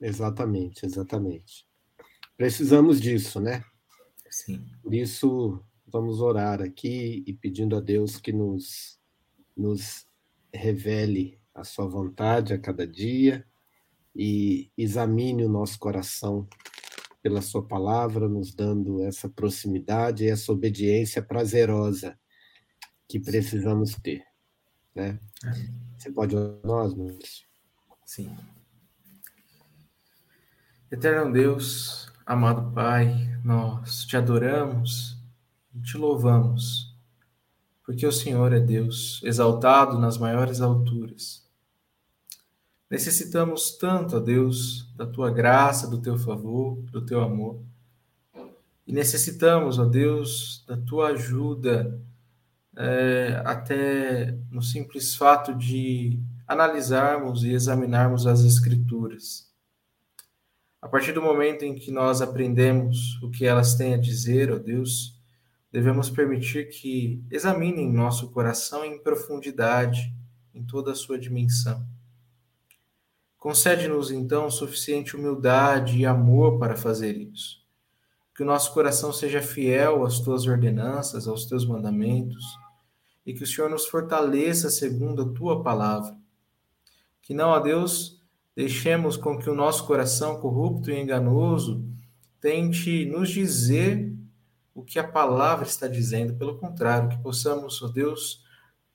Exatamente, 0.00 0.84
exatamente. 0.84 1.66
Precisamos 2.36 3.00
disso, 3.00 3.40
né? 3.40 3.64
Sim. 4.30 4.64
Por 4.82 4.94
isso, 4.94 5.62
vamos 5.86 6.20
orar 6.20 6.60
aqui 6.60 7.24
e 7.26 7.32
pedindo 7.32 7.76
a 7.76 7.80
Deus 7.80 8.18
que 8.18 8.32
nos, 8.32 8.98
nos 9.56 10.06
revele 10.52 11.40
a 11.54 11.64
sua 11.64 11.86
vontade 11.86 12.52
a 12.52 12.58
cada 12.58 12.86
dia 12.86 13.46
e 14.14 14.70
examine 14.76 15.44
o 15.44 15.48
nosso 15.48 15.78
coração 15.78 16.46
pela 17.22 17.42
sua 17.42 17.66
palavra, 17.66 18.28
nos 18.28 18.54
dando 18.54 19.02
essa 19.02 19.28
proximidade 19.28 20.24
e 20.24 20.28
essa 20.28 20.52
obediência 20.52 21.22
prazerosa 21.22 22.18
que 23.08 23.18
precisamos 23.18 23.94
ter. 23.96 24.24
Né? 24.94 25.18
Você 25.96 26.10
pode 26.12 26.36
orar 26.36 26.60
nós, 26.64 26.94
Maurício? 26.94 27.46
Sim. 28.04 28.30
Eterno 30.88 31.32
Deus, 31.32 32.12
amado 32.24 32.70
Pai, 32.72 33.36
nós 33.44 34.04
te 34.04 34.16
adoramos 34.16 35.18
e 35.74 35.80
te 35.80 35.98
louvamos, 35.98 36.94
porque 37.84 38.06
o 38.06 38.12
Senhor 38.12 38.52
é 38.52 38.60
Deus, 38.60 39.20
exaltado 39.24 39.98
nas 39.98 40.16
maiores 40.16 40.60
alturas. 40.60 41.44
Necessitamos 42.88 43.72
tanto, 43.72 44.16
ó 44.16 44.20
Deus, 44.20 44.88
da 44.94 45.04
tua 45.04 45.28
graça, 45.28 45.88
do 45.90 46.00
teu 46.00 46.16
favor, 46.16 46.76
do 46.92 47.04
teu 47.04 47.20
amor. 47.20 47.60
E 48.86 48.92
necessitamos, 48.92 49.80
ó 49.80 49.84
Deus, 49.84 50.64
da 50.68 50.76
tua 50.76 51.08
ajuda 51.08 52.00
é, 52.76 53.42
até 53.44 54.38
no 54.52 54.62
simples 54.62 55.16
fato 55.16 55.52
de 55.52 56.22
analisarmos 56.46 57.42
e 57.42 57.50
examinarmos 57.50 58.24
as 58.24 58.44
Escrituras. 58.44 59.45
A 60.80 60.88
partir 60.88 61.12
do 61.12 61.22
momento 61.22 61.64
em 61.64 61.74
que 61.74 61.90
nós 61.90 62.20
aprendemos 62.20 63.20
o 63.22 63.30
que 63.30 63.46
elas 63.46 63.74
têm 63.74 63.94
a 63.94 63.98
dizer, 63.98 64.52
ó 64.52 64.58
Deus, 64.58 65.18
devemos 65.72 66.08
permitir 66.10 66.68
que 66.68 67.24
examinem 67.30 67.92
nosso 67.92 68.30
coração 68.30 68.84
em 68.84 69.02
profundidade, 69.02 70.14
em 70.54 70.64
toda 70.64 70.92
a 70.92 70.94
sua 70.94 71.18
dimensão. 71.18 71.86
Concede-nos, 73.36 74.10
então, 74.10 74.50
suficiente 74.50 75.14
humildade 75.14 75.98
e 75.98 76.06
amor 76.06 76.58
para 76.58 76.76
fazer 76.76 77.16
isso. 77.16 77.64
Que 78.34 78.42
o 78.42 78.46
nosso 78.46 78.72
coração 78.72 79.12
seja 79.12 79.40
fiel 79.40 80.04
às 80.04 80.20
tuas 80.20 80.46
ordenanças, 80.46 81.28
aos 81.28 81.46
teus 81.46 81.66
mandamentos, 81.66 82.44
e 83.24 83.32
que 83.32 83.42
o 83.42 83.46
Senhor 83.46 83.70
nos 83.70 83.86
fortaleça 83.86 84.70
segundo 84.70 85.22
a 85.22 85.32
tua 85.32 85.62
palavra. 85.62 86.16
Que 87.22 87.34
não, 87.34 87.50
ó 87.50 87.60
Deus, 87.60 88.15
deixemos 88.56 89.18
com 89.18 89.38
que 89.38 89.50
o 89.50 89.54
nosso 89.54 89.86
coração 89.86 90.40
corrupto 90.40 90.90
e 90.90 90.98
enganoso 90.98 91.84
tente 92.40 93.04
nos 93.04 93.28
dizer 93.28 94.10
o 94.74 94.82
que 94.82 94.98
a 94.98 95.06
palavra 95.06 95.66
está 95.66 95.86
dizendo. 95.86 96.34
Pelo 96.34 96.56
contrário, 96.56 97.10
que 97.10 97.18
possamos, 97.18 97.82
ó 97.82 97.88
Deus, 97.88 98.42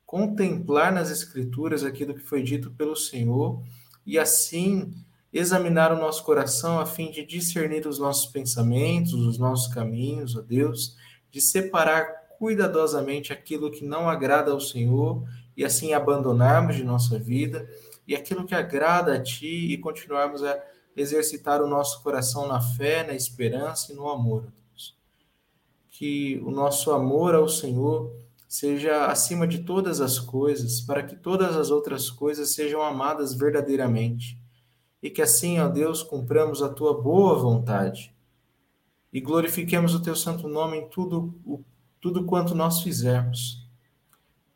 contemplar 0.04 0.92
nas 0.92 1.12
Escrituras 1.12 1.84
aquilo 1.84 2.16
que 2.16 2.22
foi 2.22 2.42
dito 2.42 2.72
pelo 2.72 2.96
Senhor 2.96 3.62
e 4.04 4.18
assim 4.18 4.92
examinar 5.32 5.94
o 5.94 6.00
nosso 6.00 6.24
coração 6.24 6.80
a 6.80 6.86
fim 6.86 7.12
de 7.12 7.24
discernir 7.24 7.88
os 7.88 8.00
nossos 8.00 8.26
pensamentos, 8.32 9.14
os 9.14 9.38
nossos 9.38 9.74
caminhos, 9.74 10.36
ó 10.36 10.42
Deus, 10.42 10.98
de 11.30 11.40
separar 11.40 12.04
cuidadosamente 12.38 13.32
aquilo 13.32 13.72
que 13.72 13.86
não 13.86 14.10
agrada 14.10 14.52
ao 14.52 14.60
Senhor 14.60 15.24
e 15.56 15.64
assim 15.64 15.94
abandonarmos 15.94 16.76
de 16.76 16.84
nossa 16.84 17.18
vida 17.18 17.70
e 18.12 18.16
aquilo 18.16 18.46
que 18.46 18.54
agrada 18.54 19.14
a 19.14 19.24
Ti 19.24 19.72
e 19.72 19.78
continuarmos 19.78 20.44
a 20.44 20.62
exercitar 20.98 21.62
o 21.62 21.68
nosso 21.68 22.04
coração 22.04 22.46
na 22.46 22.60
fé, 22.60 23.08
na 23.08 23.14
esperança 23.14 23.94
e 23.94 23.96
no 23.96 24.10
amor, 24.10 24.52
Deus. 24.70 24.98
Que 25.90 26.38
o 26.44 26.52
nosso 26.52 26.92
amor 26.92 27.34
ao 27.34 27.48
Senhor 27.48 28.14
seja 28.50 29.06
acima 29.06 29.48
de 29.48 29.60
todas 29.60 30.02
as 30.02 30.20
coisas, 30.20 30.82
para 30.82 31.04
que 31.04 31.16
todas 31.16 31.56
as 31.56 31.72
outras 31.72 32.10
coisas 32.10 32.54
sejam 32.54 32.82
amadas 32.82 33.34
verdadeiramente. 33.34 34.38
E 35.02 35.10
que 35.10 35.22
assim, 35.22 35.60
ó 35.60 35.70
Deus, 35.70 36.04
cumpramos 36.04 36.62
a 36.62 36.68
tua 36.68 37.02
boa 37.02 37.40
vontade 37.40 38.14
e 39.14 39.22
glorifiquemos 39.22 39.96
o 39.96 40.02
teu 40.02 40.18
santo 40.18 40.50
nome 40.50 40.80
em 40.80 40.90
tudo, 40.90 41.34
tudo 42.02 42.26
quanto 42.26 42.54
nós 42.54 42.82
fizermos. 42.82 43.66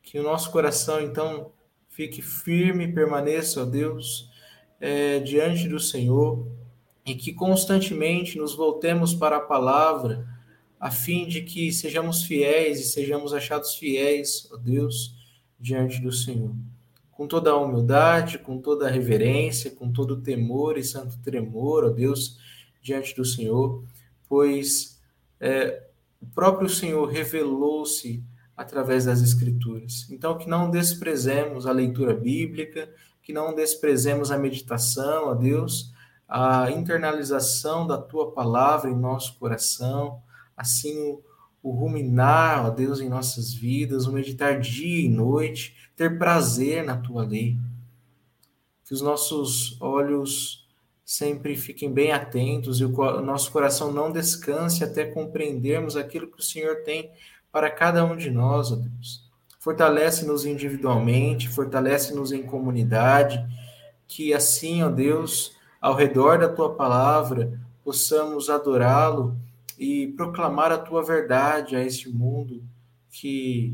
Que 0.01 0.19
o 0.19 0.23
nosso 0.23 0.51
coração, 0.51 0.99
então, 0.99 1.53
fique 1.95 2.21
firme, 2.21 2.91
permaneça, 2.91 3.61
ó 3.61 3.65
Deus, 3.65 4.29
é, 4.81 5.19
diante 5.19 5.65
do 5.69 5.79
Senhor 5.79 6.45
e 7.05 7.15
que 7.15 7.31
constantemente 7.31 8.37
nos 8.37 8.53
voltemos 8.53 9.13
para 9.13 9.37
a 9.37 9.41
palavra, 9.41 10.27
a 10.77 10.91
fim 10.91 11.25
de 11.25 11.41
que 11.41 11.71
sejamos 11.71 12.23
fiéis 12.23 12.81
e 12.81 12.83
sejamos 12.83 13.33
achados 13.33 13.75
fiéis, 13.75 14.49
ó 14.51 14.57
Deus, 14.57 15.15
diante 15.57 16.01
do 16.01 16.11
Senhor. 16.11 16.53
Com 17.13 17.27
toda 17.27 17.51
a 17.51 17.57
humildade, 17.57 18.39
com 18.39 18.59
toda 18.59 18.87
a 18.87 18.91
reverência, 18.91 19.71
com 19.71 19.89
todo 19.89 20.15
o 20.15 20.21
temor 20.21 20.77
e 20.77 20.83
santo 20.83 21.17
tremor, 21.19 21.85
ó 21.85 21.89
Deus, 21.89 22.37
diante 22.81 23.15
do 23.15 23.23
Senhor, 23.23 23.81
pois 24.27 25.01
é, 25.39 25.81
o 26.21 26.25
próprio 26.25 26.67
Senhor 26.67 27.05
revelou-se 27.05 28.21
através 28.55 29.05
das 29.05 29.21
Escrituras. 29.21 30.07
Então, 30.09 30.37
que 30.37 30.47
não 30.47 30.69
desprezemos 30.69 31.67
a 31.67 31.71
leitura 31.71 32.13
bíblica, 32.13 32.89
que 33.21 33.33
não 33.33 33.53
desprezemos 33.53 34.31
a 34.31 34.37
meditação, 34.37 35.29
a 35.29 35.33
Deus, 35.33 35.91
a 36.27 36.71
internalização 36.71 37.85
da 37.85 37.97
tua 37.97 38.31
palavra 38.31 38.89
em 38.89 38.95
nosso 38.95 39.37
coração, 39.37 40.21
assim 40.55 40.97
o, 40.97 41.23
o 41.61 41.71
ruminar, 41.71 42.65
ó 42.65 42.69
Deus, 42.69 42.99
em 43.01 43.09
nossas 43.09 43.53
vidas, 43.53 44.05
o 44.05 44.13
meditar 44.13 44.59
dia 44.59 45.05
e 45.05 45.09
noite, 45.09 45.75
ter 45.95 46.17
prazer 46.17 46.83
na 46.83 46.97
tua 46.97 47.23
lei. 47.23 47.57
Que 48.85 48.93
os 48.93 49.01
nossos 49.01 49.79
olhos 49.81 50.65
sempre 51.03 51.55
fiquem 51.55 51.91
bem 51.91 52.11
atentos 52.11 52.79
e 52.79 52.85
o 52.85 53.21
nosso 53.21 53.51
coração 53.51 53.91
não 53.91 54.11
descanse 54.11 54.83
até 54.83 55.05
compreendermos 55.05 55.95
aquilo 55.95 56.27
que 56.27 56.39
o 56.39 56.43
Senhor 56.43 56.83
tem 56.83 57.11
para 57.55 57.71
cada 57.71 58.03
um 58.03 58.17
de 58.17 58.29
nós, 58.29 58.69
ó 58.69 58.75
Deus. 58.75 59.31
Fortalece-nos 59.61 60.45
individualmente, 60.45 61.47
fortalece-nos 61.47 62.33
em 62.33 62.43
comunidade, 62.43 63.41
que 64.05 64.33
assim, 64.33 64.83
ó 64.83 64.89
Deus, 64.89 65.55
ao 65.79 65.95
redor 65.95 66.37
da 66.37 66.49
tua 66.49 66.75
palavra, 66.75 67.57
possamos 67.81 68.49
adorá-lo 68.49 69.39
e 69.79 70.07
proclamar 70.17 70.69
a 70.73 70.77
tua 70.77 71.01
verdade 71.01 71.77
a 71.77 71.81
este 71.81 72.09
mundo 72.09 72.61
que 73.09 73.73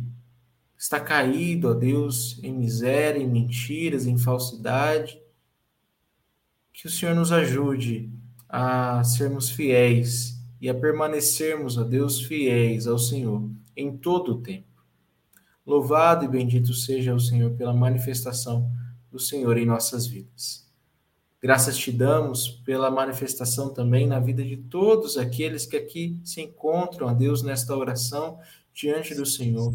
está 0.78 1.00
caído, 1.00 1.72
ó 1.72 1.74
Deus, 1.74 2.40
em 2.44 2.54
miséria, 2.54 3.20
em 3.20 3.28
mentiras, 3.28 4.06
em 4.06 4.16
falsidade. 4.16 5.20
Que 6.72 6.86
o 6.86 6.90
Senhor 6.92 7.16
nos 7.16 7.32
ajude 7.32 8.12
a 8.48 9.04
sermos 9.04 9.50
fiéis 9.50 10.40
e 10.62 10.70
a 10.70 10.76
permanecermos, 10.76 11.80
ó 11.80 11.84
Deus, 11.84 12.22
fiéis 12.22 12.86
ao 12.86 13.00
Senhor 13.00 13.50
em 13.82 13.98
todo 13.98 14.34
o 14.34 14.42
tempo. 14.42 14.68
Louvado 15.66 16.26
e 16.26 16.28
bendito 16.28 16.74
seja 16.74 17.14
o 17.14 17.20
Senhor 17.20 17.52
pela 17.52 17.74
manifestação 17.74 18.70
do 19.12 19.20
Senhor 19.20 19.58
em 19.58 19.66
nossas 19.66 20.08
vidas. 20.08 20.68
Graças 21.42 21.78
te 21.78 21.92
damos 21.92 22.48
pela 22.48 22.92
manifestação 22.92 23.74
também 23.74 24.06
na 24.06 24.20
vida 24.20 24.44
de 24.44 24.58
todos 24.58 25.18
aqueles 25.18 25.66
que 25.66 25.76
aqui 25.76 26.20
se 26.24 26.42
encontram, 26.42 27.08
a 27.08 27.14
Deus, 27.14 27.42
nesta 27.42 27.76
oração 27.76 28.40
diante 28.74 29.16
do 29.16 29.26
Senhor. 29.26 29.74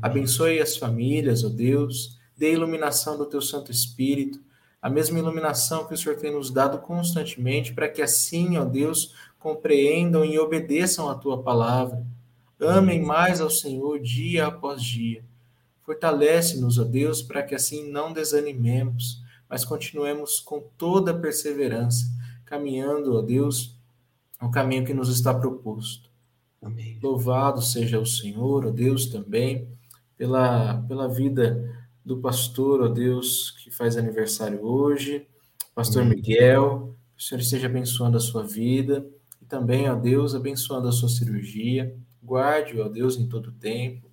Abençoe 0.00 0.60
as 0.60 0.76
famílias, 0.76 1.44
ó 1.44 1.48
Deus, 1.48 2.18
dê 2.36 2.52
iluminação 2.52 3.18
do 3.18 3.26
teu 3.26 3.42
Santo 3.42 3.70
Espírito, 3.70 4.40
a 4.80 4.88
mesma 4.88 5.18
iluminação 5.18 5.86
que 5.86 5.94
o 5.94 5.96
Senhor 5.96 6.16
tem 6.16 6.32
nos 6.32 6.50
dado 6.50 6.78
constantemente, 6.78 7.72
para 7.72 7.88
que 7.88 8.02
assim, 8.02 8.56
ó 8.56 8.64
Deus, 8.64 9.14
compreendam 9.38 10.24
e 10.24 10.38
obedeçam 10.38 11.08
a 11.08 11.14
tua 11.14 11.42
palavra 11.42 12.04
Amem 12.60 13.02
mais 13.02 13.40
ao 13.40 13.50
Senhor 13.50 14.00
dia 14.00 14.46
após 14.46 14.82
dia. 14.82 15.24
Fortalece-nos, 15.82 16.78
ó 16.78 16.84
Deus, 16.84 17.20
para 17.20 17.42
que 17.42 17.54
assim 17.54 17.90
não 17.90 18.12
desanimemos, 18.12 19.22
mas 19.48 19.64
continuemos 19.64 20.40
com 20.40 20.60
toda 20.78 21.10
a 21.10 21.18
perseverança, 21.18 22.06
caminhando, 22.46 23.16
ó 23.16 23.22
Deus, 23.22 23.76
o 24.40 24.50
caminho 24.50 24.84
que 24.84 24.94
nos 24.94 25.08
está 25.08 25.34
proposto. 25.34 26.08
Amém. 26.62 26.98
Louvado 27.02 27.60
seja 27.60 28.00
o 28.00 28.06
Senhor, 28.06 28.66
ó 28.66 28.70
Deus, 28.70 29.06
também, 29.06 29.68
pela, 30.16 30.82
pela 30.88 31.08
vida 31.08 31.70
do 32.04 32.18
pastor, 32.18 32.80
ó 32.80 32.88
Deus, 32.88 33.50
que 33.62 33.70
faz 33.70 33.96
aniversário 33.96 34.64
hoje, 34.64 35.26
pastor 35.74 36.02
Amém. 36.02 36.16
Miguel, 36.16 36.94
que 37.16 37.22
o 37.22 37.26
Senhor 37.26 37.40
esteja 37.40 37.66
abençoando 37.66 38.16
a 38.16 38.20
sua 38.20 38.42
vida, 38.42 39.06
e 39.42 39.44
também, 39.44 39.90
ó 39.90 39.94
Deus, 39.94 40.34
abençoando 40.34 40.88
a 40.88 40.92
sua 40.92 41.08
cirurgia, 41.08 41.94
Guarde-o, 42.24 42.84
ó 42.84 42.88
Deus, 42.88 43.16
em 43.16 43.28
todo 43.28 43.52
tempo 43.52 44.10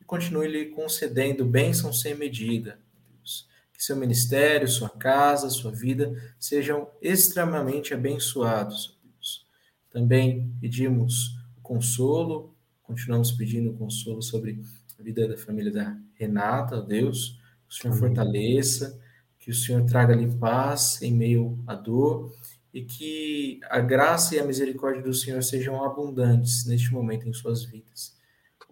e 0.00 0.04
continue 0.04 0.48
lhe 0.48 0.66
concedendo 0.66 1.44
bênção 1.44 1.92
sem 1.92 2.14
medida. 2.14 2.78
Deus. 3.08 3.48
Que 3.72 3.82
seu 3.82 3.96
ministério, 3.96 4.66
sua 4.66 4.90
casa, 4.90 5.48
sua 5.48 5.70
vida 5.70 6.12
sejam 6.38 6.88
extremamente 7.00 7.94
abençoados. 7.94 8.98
Deus. 9.04 9.46
Também 9.90 10.52
pedimos 10.60 11.38
consolo, 11.62 12.52
continuamos 12.82 13.30
pedindo 13.30 13.72
consolo 13.74 14.20
sobre 14.20 14.60
a 14.98 15.02
vida 15.02 15.28
da 15.28 15.36
família 15.36 15.70
da 15.70 15.96
Renata, 16.14 16.78
ó 16.78 16.80
Deus. 16.80 17.40
Que 17.68 17.74
o 17.74 17.80
Senhor 17.80 17.96
Amém. 17.96 18.00
fortaleça, 18.00 19.00
que 19.38 19.50
o 19.50 19.54
Senhor 19.54 19.84
traga-lhe 19.86 20.26
paz 20.36 21.00
em 21.00 21.12
meio 21.12 21.62
à 21.66 21.74
dor 21.74 22.34
e 22.72 22.82
que 22.82 23.60
a 23.70 23.80
graça 23.80 24.34
e 24.34 24.40
a 24.40 24.44
misericórdia 24.44 25.02
do 25.02 25.12
Senhor 25.12 25.42
sejam 25.42 25.84
abundantes 25.84 26.64
neste 26.66 26.92
momento 26.92 27.28
em 27.28 27.32
suas 27.32 27.64
vidas. 27.64 28.16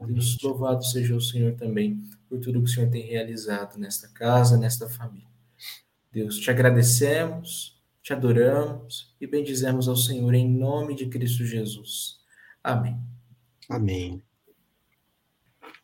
Deus, 0.07 0.39
louvado 0.43 0.83
seja 0.85 1.15
o 1.15 1.21
Senhor 1.21 1.55
também 1.55 2.03
por 2.29 2.41
tudo 2.41 2.63
que 2.63 2.71
o 2.71 2.73
Senhor 2.73 2.91
tem 2.91 3.03
realizado 3.03 3.79
nesta 3.79 4.09
casa, 4.09 4.57
nesta 4.57 4.89
família. 4.89 5.29
Deus, 6.11 6.39
te 6.39 6.51
agradecemos, 6.51 7.79
te 8.03 8.13
adoramos 8.13 9.15
e 9.21 9.27
bendizemos 9.27 9.89
ao 9.89 9.97
Senhor 9.97 10.33
em 10.35 10.49
nome 10.49 10.95
de 10.95 11.07
Cristo 11.07 11.45
Jesus. 11.45 12.19
Amém. 12.65 12.99
Amém. 13.69 14.23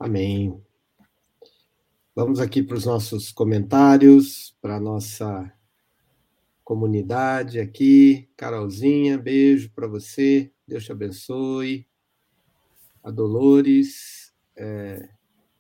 Amém. 0.01 0.61
Vamos 2.15 2.41
aqui 2.41 2.63
para 2.63 2.77
os 2.77 2.87
nossos 2.87 3.31
comentários, 3.31 4.57
para 4.61 4.77
a 4.77 4.81
nossa 4.81 5.53
comunidade 6.67 7.61
aqui. 7.61 8.29
Carolzinha, 8.37 9.17
beijo 9.17 9.71
para 9.71 9.87
você. 9.87 10.53
Deus 10.67 10.85
te 10.85 10.91
abençoe. 10.91 11.87
A 13.05 13.11
Dolores, 13.13 14.35
é, 14.57 15.09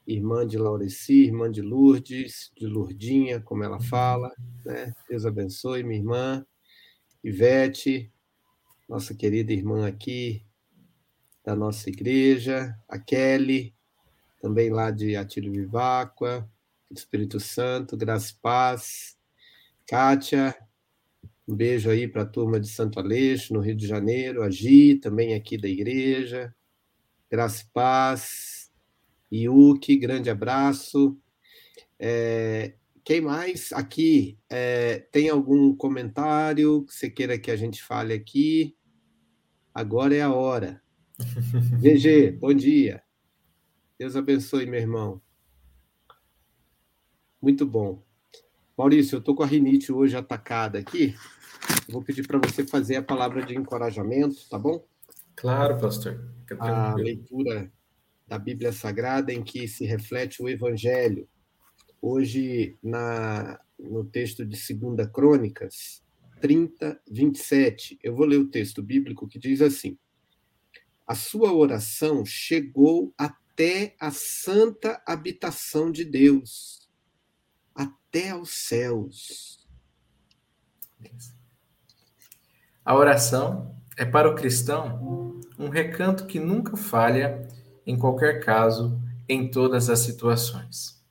irmã 0.05 0.45
de 0.45 0.59
Laureci, 0.59 1.27
irmã 1.27 1.49
de 1.49 1.63
Lourdes, 1.63 2.51
de 2.57 2.67
Lourdinha, 2.67 3.41
como 3.41 3.63
ela 3.63 3.79
fala. 3.79 4.33
Né? 4.65 4.93
Deus 5.09 5.25
abençoe, 5.25 5.85
minha 5.85 6.01
irmã. 6.01 6.45
Ivete, 7.23 8.13
nossa 8.89 9.15
querida 9.15 9.53
irmã 9.53 9.87
aqui 9.87 10.45
da 11.45 11.55
nossa 11.55 11.89
igreja. 11.89 12.77
A 12.89 12.99
Kelly, 12.99 13.73
também 14.43 14.71
lá 14.71 14.91
de 14.91 15.15
Atílio 15.15 15.53
Viváqua. 15.53 16.51
Espírito 16.91 17.39
Santo, 17.39 17.97
graça 17.97 18.33
e 18.33 18.41
paz. 18.43 19.17
Kátia, 19.87 20.66
um 21.49 21.55
beijo 21.55 21.89
aí 21.89 22.09
para 22.09 22.23
a 22.23 22.27
turma 22.27 22.59
de 22.59 22.69
Santo 22.69 22.99
Aleixo, 22.99 23.55
no 23.55 23.61
Rio 23.61 23.77
de 23.77 23.87
Janeiro. 23.87 24.43
A 24.43 24.51
Gi, 24.51 24.97
também 24.97 25.35
aqui 25.35 25.57
da 25.57 25.69
igreja. 25.69 26.55
Graça 27.31 27.63
e 27.63 27.73
paz. 27.73 28.71
Yuki, 29.33 29.97
grande 29.97 30.29
abraço. 30.29 31.17
É, 31.99 32.75
quem 33.05 33.21
mais 33.21 33.73
aqui? 33.73 34.39
É, 34.51 34.99
tem 35.13 35.29
algum 35.29 35.75
comentário 35.75 36.85
que 36.85 36.95
você 36.95 37.09
queira 37.09 37.39
que 37.39 37.51
a 37.51 37.57
gente 37.57 37.83
fale 37.83 38.13
aqui? 38.13 38.77
Agora 39.73 40.15
é 40.15 40.23
a 40.23 40.33
hora. 40.33 40.83
GG, 41.81 42.33
bom 42.33 42.53
dia. 42.53 43.03
Deus 43.99 44.17
abençoe, 44.17 44.67
meu 44.67 44.81
irmão. 44.81 45.23
Muito 47.41 47.65
bom. 47.65 48.06
Maurício, 48.77 49.17
eu 49.17 49.21
estou 49.21 49.35
com 49.35 49.43
a 49.43 49.47
rinite 49.47 49.91
hoje 49.91 50.17
atacada 50.17 50.79
aqui. 50.79 51.15
Vou 51.89 52.03
pedir 52.03 52.27
para 52.27 52.39
você 52.39 52.63
fazer 52.63 52.97
a 52.97 53.03
palavra 53.03 53.43
de 53.43 53.57
encorajamento, 53.57 54.47
tá 54.51 54.59
bom? 54.59 54.87
Claro, 55.35 55.79
pastor. 55.81 56.31
A 56.59 56.95
leitura 56.95 57.73
da 58.27 58.39
Bíblia 58.39 58.73
Sagrada 58.73 59.33
em 59.33 59.43
que 59.43 59.67
se 59.67 59.87
reflete 59.87 60.43
o 60.43 60.49
Evangelho. 60.49 61.27
Hoje, 62.03 62.77
na, 62.83 63.59
no 63.79 64.05
texto 64.05 64.45
de 64.45 64.59
2 64.75 65.11
Crônicas 65.11 66.03
30, 66.43 67.01
27, 67.11 67.99
eu 68.03 68.15
vou 68.15 68.27
ler 68.27 68.37
o 68.37 68.49
texto 68.49 68.83
bíblico 68.83 69.27
que 69.27 69.39
diz 69.39 69.63
assim: 69.63 69.97
A 71.07 71.15
sua 71.15 71.53
oração 71.53 72.27
chegou 72.27 73.15
até 73.17 73.97
a 73.99 74.11
santa 74.11 75.03
habitação 75.07 75.91
de 75.91 76.05
Deus, 76.05 76.86
até 78.17 78.31
aos 78.31 78.51
céus. 78.51 79.59
A 82.83 82.95
oração 82.95 83.77
é 83.97 84.07
para 84.07 84.31
o 84.31 84.35
cristão 84.35 85.41
um 85.59 85.69
recanto 85.69 86.25
que 86.25 86.41
nunca 86.41 86.77
falha 86.77 87.47
em 87.87 87.99
qualquer 87.99 88.43
caso, 88.43 88.99
em 89.29 89.51
todas 89.51 89.91
as 89.91 89.99
situações. 90.01 91.03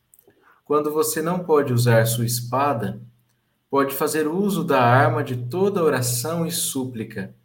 Quando 0.63 0.91
você 0.91 1.21
não 1.21 1.39
pode 1.43 1.71
usar 1.71 2.05
sua 2.07 2.25
espada, 2.25 2.99
pode 3.69 3.93
fazer 3.93 4.27
uso 4.27 4.63
da 4.63 4.81
arma 4.81 5.23
de 5.23 5.37
toda 5.37 5.83
oração 5.83 6.45
e 6.45 6.51
súplica. 6.51 7.35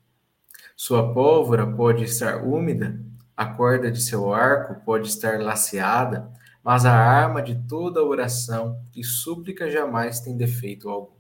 Sua 0.75 1.13
pólvora 1.13 1.67
pode 1.67 2.05
estar 2.05 2.43
úmida, 2.45 2.99
a 3.37 3.47
corda 3.47 3.91
de 3.91 4.01
seu 4.01 4.33
arco 4.33 4.83
pode 4.85 5.09
estar 5.09 5.39
laceada, 5.39 6.33
mas 6.63 6.85
a 6.85 6.93
arma 6.93 7.43
de 7.43 7.55
toda 7.67 8.05
oração 8.05 8.85
e 8.95 9.03
súplica 9.03 9.71
jamais 9.71 10.21
tem 10.21 10.37
defeito 10.37 10.89
algum. 10.89 11.17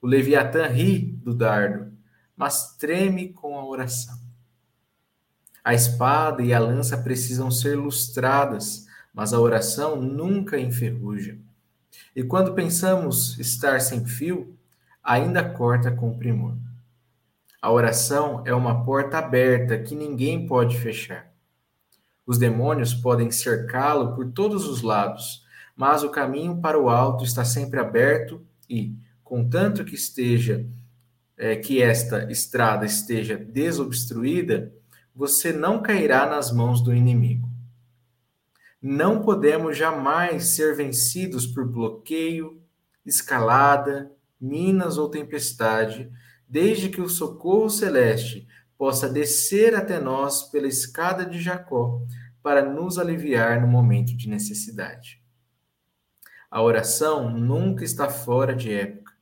O 0.00 0.06
Leviatã 0.06 0.66
ri 0.66 0.98
do 0.98 1.32
dardo, 1.32 1.92
mas 2.36 2.76
treme 2.76 3.32
com 3.32 3.56
a 3.56 3.64
oração. 3.64 4.18
A 5.64 5.72
espada 5.74 6.42
e 6.42 6.52
a 6.52 6.58
lança 6.58 6.98
precisam 6.98 7.50
ser 7.50 7.76
lustradas, 7.76 8.86
mas 9.14 9.32
a 9.32 9.38
oração 9.38 9.94
nunca 9.94 10.58
enferruja. 10.58 11.38
E 12.16 12.24
quando 12.24 12.54
pensamos 12.54 13.38
estar 13.38 13.80
sem 13.80 14.04
fio, 14.04 14.58
ainda 15.02 15.48
corta 15.48 15.92
com 15.92 16.18
primor. 16.18 16.56
A 17.60 17.70
oração 17.70 18.42
é 18.44 18.52
uma 18.52 18.84
porta 18.84 19.18
aberta 19.18 19.78
que 19.78 19.94
ninguém 19.94 20.46
pode 20.48 20.78
fechar. 20.78 21.31
Os 22.26 22.38
demônios 22.38 22.94
podem 22.94 23.30
cercá-lo 23.30 24.14
por 24.14 24.32
todos 24.32 24.66
os 24.66 24.82
lados, 24.82 25.44
mas 25.76 26.02
o 26.02 26.10
caminho 26.10 26.60
para 26.60 26.78
o 26.78 26.88
alto 26.88 27.24
está 27.24 27.44
sempre 27.44 27.80
aberto 27.80 28.40
e, 28.68 28.94
contanto 29.24 29.84
que 29.84 29.94
esteja 29.94 30.64
é, 31.36 31.56
que 31.56 31.82
esta 31.82 32.30
estrada 32.30 32.86
esteja 32.86 33.36
desobstruída, 33.36 34.72
você 35.14 35.52
não 35.52 35.82
cairá 35.82 36.26
nas 36.26 36.52
mãos 36.52 36.80
do 36.82 36.94
inimigo. 36.94 37.48
Não 38.80 39.22
podemos 39.22 39.76
jamais 39.76 40.46
ser 40.46 40.74
vencidos 40.74 41.46
por 41.46 41.66
bloqueio, 41.66 42.60
escalada, 43.04 44.10
minas 44.40 44.98
ou 44.98 45.08
tempestade, 45.08 46.10
desde 46.48 46.88
que 46.88 47.00
o 47.00 47.08
socorro 47.08 47.70
celeste 47.70 48.46
possa 48.82 49.08
descer 49.08 49.76
até 49.76 50.00
nós 50.00 50.42
pela 50.50 50.66
escada 50.66 51.24
de 51.24 51.40
Jacó 51.40 52.02
para 52.42 52.68
nos 52.68 52.98
aliviar 52.98 53.60
no 53.60 53.68
momento 53.68 54.16
de 54.16 54.28
necessidade. 54.28 55.22
A 56.50 56.60
oração 56.60 57.30
nunca 57.30 57.84
está 57.84 58.10
fora 58.10 58.56
de 58.56 58.74
época. 58.74 59.12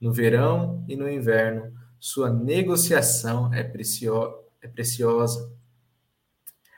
No 0.00 0.14
verão 0.14 0.82
e 0.88 0.96
no 0.96 1.10
inverno, 1.10 1.74
sua 2.00 2.30
negociação 2.30 3.52
é 3.52 3.62
preciosa 3.62 4.34
é 4.62 4.66
preciosa. 4.66 5.52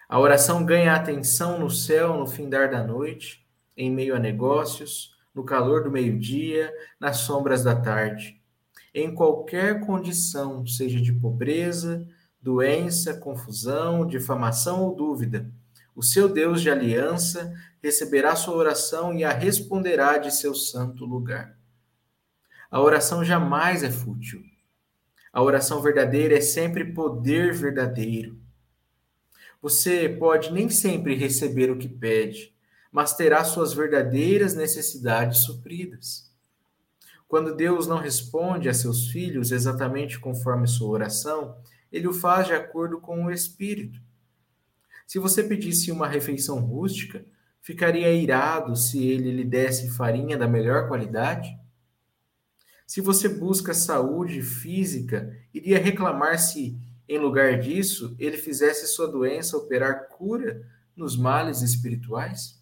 A 0.08 0.18
oração 0.18 0.66
ganha 0.66 0.92
atenção 0.92 1.60
no 1.60 1.70
céu 1.70 2.18
no 2.18 2.26
findar 2.26 2.68
da 2.68 2.82
noite, 2.82 3.46
em 3.76 3.92
meio 3.92 4.16
a 4.16 4.18
negócios, 4.18 5.16
no 5.32 5.44
calor 5.44 5.84
do 5.84 5.90
meio-dia, 5.92 6.74
nas 6.98 7.18
sombras 7.18 7.62
da 7.62 7.76
tarde. 7.76 8.42
Em 8.92 9.14
qualquer 9.14 9.86
condição, 9.86 10.66
seja 10.66 11.00
de 11.00 11.12
pobreza, 11.12 12.04
doença, 12.44 13.14
confusão, 13.14 14.06
difamação 14.06 14.82
ou 14.82 14.94
dúvida, 14.94 15.50
o 15.96 16.02
seu 16.02 16.28
Deus 16.28 16.60
de 16.60 16.68
aliança 16.68 17.54
receberá 17.82 18.36
sua 18.36 18.54
oração 18.54 19.14
e 19.14 19.24
a 19.24 19.32
responderá 19.32 20.18
de 20.18 20.30
seu 20.30 20.54
santo 20.54 21.06
lugar. 21.06 21.56
A 22.70 22.82
oração 22.82 23.24
jamais 23.24 23.82
é 23.82 23.90
fútil. 23.90 24.42
A 25.32 25.42
oração 25.42 25.80
verdadeira 25.80 26.36
é 26.36 26.40
sempre 26.42 26.84
poder 26.84 27.54
verdadeiro. 27.54 28.38
Você 29.62 30.06
pode 30.06 30.52
nem 30.52 30.68
sempre 30.68 31.14
receber 31.14 31.70
o 31.70 31.78
que 31.78 31.88
pede, 31.88 32.54
mas 32.92 33.14
terá 33.14 33.42
suas 33.42 33.72
verdadeiras 33.72 34.54
necessidades 34.54 35.38
supridas. 35.38 36.30
Quando 37.26 37.56
Deus 37.56 37.86
não 37.86 37.96
responde 37.96 38.68
a 38.68 38.74
seus 38.74 39.08
filhos 39.08 39.50
exatamente 39.50 40.20
conforme 40.20 40.66
sua 40.66 40.90
oração, 40.90 41.56
ele 41.94 42.08
o 42.08 42.12
faz 42.12 42.48
de 42.48 42.52
acordo 42.52 43.00
com 43.00 43.24
o 43.24 43.30
Espírito. 43.30 44.00
Se 45.06 45.20
você 45.20 45.44
pedisse 45.44 45.92
uma 45.92 46.08
refeição 46.08 46.58
rústica, 46.58 47.24
ficaria 47.62 48.12
irado 48.12 48.74
se 48.74 49.06
ele 49.06 49.30
lhe 49.30 49.44
desse 49.44 49.88
farinha 49.90 50.36
da 50.36 50.48
melhor 50.48 50.88
qualidade? 50.88 51.56
Se 52.84 53.00
você 53.00 53.28
busca 53.28 53.72
saúde 53.72 54.42
física, 54.42 55.38
iria 55.54 55.78
reclamar 55.78 56.36
se, 56.40 56.76
em 57.08 57.18
lugar 57.18 57.60
disso, 57.60 58.16
ele 58.18 58.38
fizesse 58.38 58.88
sua 58.88 59.06
doença 59.06 59.56
operar 59.56 60.08
cura 60.08 60.68
nos 60.96 61.16
males 61.16 61.62
espirituais? 61.62 62.60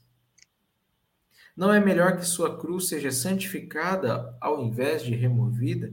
Não 1.57 1.73
é 1.73 1.81
melhor 1.81 2.19
que 2.19 2.27
sua 2.27 2.59
cruz 2.59 2.87
seja 2.89 3.11
santificada 3.11 4.37
ao 4.39 4.63
invés 4.63 5.03
de 5.03 5.15
removida? 5.15 5.91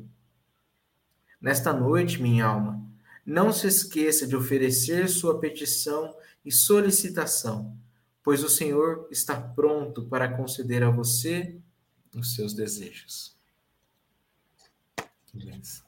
Nesta 1.42 1.72
noite, 1.72 2.22
minha 2.22 2.46
alma, 2.46 2.89
não 3.30 3.54
se 3.54 3.68
esqueça 3.68 4.26
de 4.26 4.36
oferecer 4.36 5.08
sua 5.08 5.40
petição 5.40 6.18
e 6.44 6.52
solicitação, 6.52 7.78
pois 8.24 8.44
o 8.44 8.50
Senhor 8.50 9.08
está 9.12 9.40
pronto 9.40 10.08
para 10.08 10.36
conceder 10.36 10.82
a 10.82 10.90
você 10.90 11.56
os 12.16 12.34
seus 12.34 12.56
desejos. 12.56 13.38
Que 15.28 15.46
benção. 15.46 15.86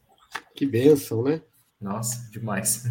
Que 0.53 0.65
benção, 0.67 1.23
né? 1.23 1.41
Nossa, 1.79 2.29
demais. 2.29 2.83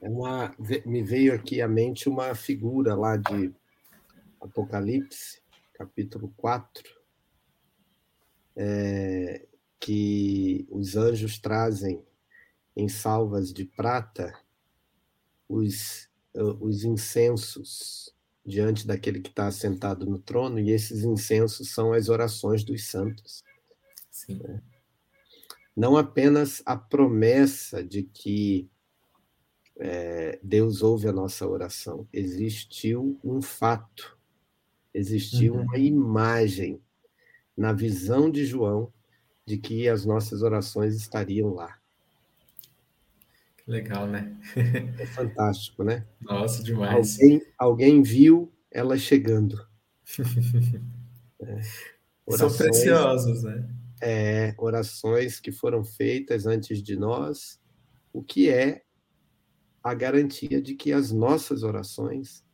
É 0.00 0.08
uma, 0.08 0.54
me 0.86 1.02
veio 1.02 1.34
aqui 1.34 1.60
à 1.60 1.68
mente 1.68 2.08
uma 2.08 2.34
figura 2.34 2.94
lá 2.94 3.16
de 3.16 3.52
Apocalipse, 4.40 5.42
capítulo 5.74 6.32
4, 6.36 6.84
é, 8.56 9.46
que 9.78 10.66
os 10.70 10.96
anjos 10.96 11.38
trazem 11.38 12.02
em 12.76 12.88
salvas 12.88 13.52
de 13.52 13.64
prata 13.64 14.32
os, 15.48 16.08
os 16.60 16.84
incensos 16.84 18.14
diante 18.44 18.86
daquele 18.86 19.20
que 19.20 19.30
está 19.30 19.50
sentado 19.50 20.06
no 20.06 20.18
trono, 20.18 20.60
e 20.60 20.70
esses 20.70 21.02
incensos 21.02 21.70
são 21.70 21.92
as 21.92 22.08
orações 22.08 22.62
dos 22.62 22.84
santos. 22.84 23.42
Sim. 24.10 24.40
Não 25.76 25.96
apenas 25.96 26.62
a 26.64 26.76
promessa 26.76 27.82
de 27.82 28.04
que 28.04 28.70
é, 29.78 30.38
Deus 30.42 30.80
ouve 30.82 31.08
a 31.08 31.12
nossa 31.12 31.46
oração. 31.46 32.08
Existiu 32.12 33.18
um 33.22 33.42
fato, 33.42 34.16
existiu 34.94 35.54
uhum. 35.54 35.62
uma 35.62 35.78
imagem 35.78 36.80
na 37.56 37.72
visão 37.72 38.30
de 38.30 38.44
João 38.46 38.92
de 39.46 39.56
que 39.56 39.88
as 39.88 40.04
nossas 40.04 40.42
orações 40.42 40.96
estariam 40.96 41.54
lá. 41.54 41.78
Legal, 43.66 44.06
né? 44.06 44.36
é 44.98 45.06
fantástico, 45.06 45.84
né? 45.84 46.04
Nossa, 46.20 46.62
demais. 46.62 47.18
Alguém, 47.20 47.42
alguém 47.58 48.02
viu 48.02 48.52
ela 48.70 48.98
chegando. 48.98 49.66
é. 51.40 51.60
Orações, 52.26 52.52
São 52.52 52.56
preciosos, 52.56 53.42
né? 53.44 53.68
É, 54.02 54.54
orações 54.58 55.40
que 55.40 55.52
foram 55.52 55.84
feitas 55.84 56.44
antes 56.44 56.82
de 56.82 56.96
nós, 56.96 57.60
o 58.12 58.22
que 58.22 58.50
é 58.50 58.82
a 59.82 59.94
garantia 59.94 60.60
de 60.60 60.74
que 60.74 60.92
as 60.92 61.12
nossas 61.12 61.62
orações 61.62 62.44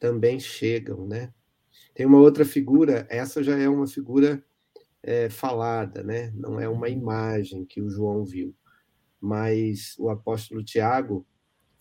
também 0.00 0.40
chegam, 0.40 1.06
né? 1.06 1.32
Tem 1.94 2.06
uma 2.06 2.18
outra 2.18 2.44
figura, 2.44 3.06
essa 3.08 3.42
já 3.42 3.56
é 3.56 3.68
uma 3.68 3.86
figura 3.86 4.44
é, 5.02 5.30
falada, 5.30 6.02
né? 6.02 6.32
Não 6.34 6.60
é 6.60 6.68
uma 6.68 6.88
imagem 6.88 7.64
que 7.64 7.80
o 7.80 7.90
João 7.90 8.24
viu 8.24 8.54
mas 9.20 9.94
o 9.98 10.08
apóstolo 10.08 10.64
Tiago 10.64 11.26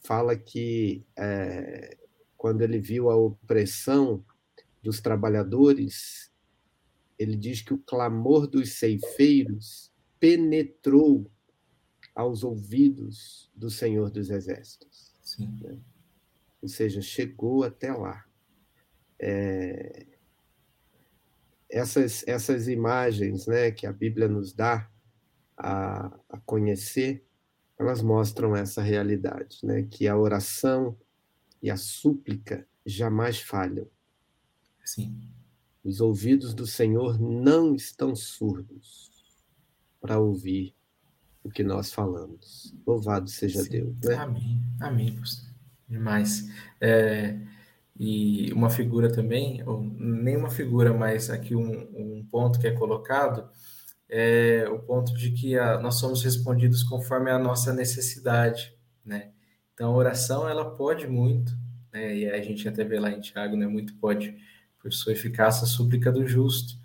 fala 0.01 0.35
que 0.35 1.05
é, 1.17 1.97
quando 2.35 2.61
ele 2.61 2.79
viu 2.79 3.09
a 3.09 3.15
opressão 3.15 4.23
dos 4.83 4.99
trabalhadores, 4.99 6.31
ele 7.17 7.35
diz 7.35 7.61
que 7.61 7.73
o 7.73 7.77
clamor 7.79 8.45
dos 8.45 8.73
ceifeiros 8.73 9.93
penetrou 10.19 11.31
aos 12.13 12.43
ouvidos 12.43 13.49
do 13.55 13.69
Senhor 13.69 14.09
dos 14.09 14.29
Exércitos. 14.29 15.13
Né? 15.39 15.79
Ou 16.61 16.67
seja, 16.67 17.01
chegou 17.01 17.63
até 17.63 17.93
lá. 17.93 18.25
É, 19.17 20.05
essas, 21.69 22.27
essas 22.27 22.67
imagens 22.67 23.47
né, 23.47 23.71
que 23.71 23.85
a 23.85 23.93
Bíblia 23.93 24.27
nos 24.27 24.53
dá 24.53 24.89
a, 25.57 26.07
a 26.29 26.37
conhecer 26.45 27.23
elas 27.79 28.01
mostram 28.01 28.53
essa 28.55 28.81
realidade, 28.81 29.59
né? 29.63 29.83
Que 29.83 30.05
a 30.05 30.17
oração 30.17 30.97
e 31.63 31.71
a 31.71 31.77
súplica 31.77 32.67
jamais 32.85 33.39
falham. 33.39 33.87
Sim. 34.83 35.17
Os 35.81 36.01
ouvidos 36.01 36.53
do 36.53 36.67
Senhor 36.67 37.17
não 37.17 37.73
estão 37.73 38.13
surdos 38.13 39.09
para 40.01 40.19
ouvir 40.19 40.75
o 41.41 41.49
que 41.49 41.63
nós 41.63 41.93
falamos. 41.93 42.75
Louvado 42.85 43.29
seja 43.29 43.63
Sim. 43.63 43.69
Deus. 43.69 43.95
Né? 44.03 44.15
Amém. 44.15 44.61
Amém, 44.81 45.15
pastor. 45.15 45.49
Demais. 45.87 46.49
É, 46.81 47.39
e 47.99 48.53
uma 48.53 48.69
figura 48.69 49.11
também, 49.11 49.61
ou 49.67 49.83
nem 49.83 50.37
uma 50.37 50.49
figura, 50.49 50.93
mas 50.93 51.29
aqui 51.29 51.53
um, 51.53 51.69
um 51.93 52.25
ponto 52.31 52.57
que 52.57 52.67
é 52.67 52.71
colocado 52.71 53.49
é 54.07 54.65
o 54.69 54.79
ponto 54.79 55.13
de 55.13 55.31
que 55.31 55.57
a, 55.57 55.77
nós 55.77 55.99
somos 55.99 56.23
respondidos 56.23 56.81
conforme 56.81 57.29
a 57.29 57.37
nossa 57.37 57.73
necessidade, 57.73 58.73
né? 59.05 59.31
Então, 59.73 59.91
a 59.91 59.95
oração, 59.95 60.47
ela 60.49 60.71
pode 60.75 61.07
muito, 61.07 61.51
né? 61.91 62.15
E 62.15 62.29
a 62.29 62.41
gente 62.41 62.67
até 62.67 62.83
vê 62.83 62.99
lá 62.99 63.11
em 63.11 63.19
Tiago, 63.19 63.55
né? 63.55 63.67
Muito 63.67 63.93
pode, 63.95 64.35
por 64.81 64.91
sua 64.91 65.11
eficácia, 65.13 65.65
a 65.65 65.67
súplica 65.67 66.11
do 66.11 66.25
justo, 66.25 66.79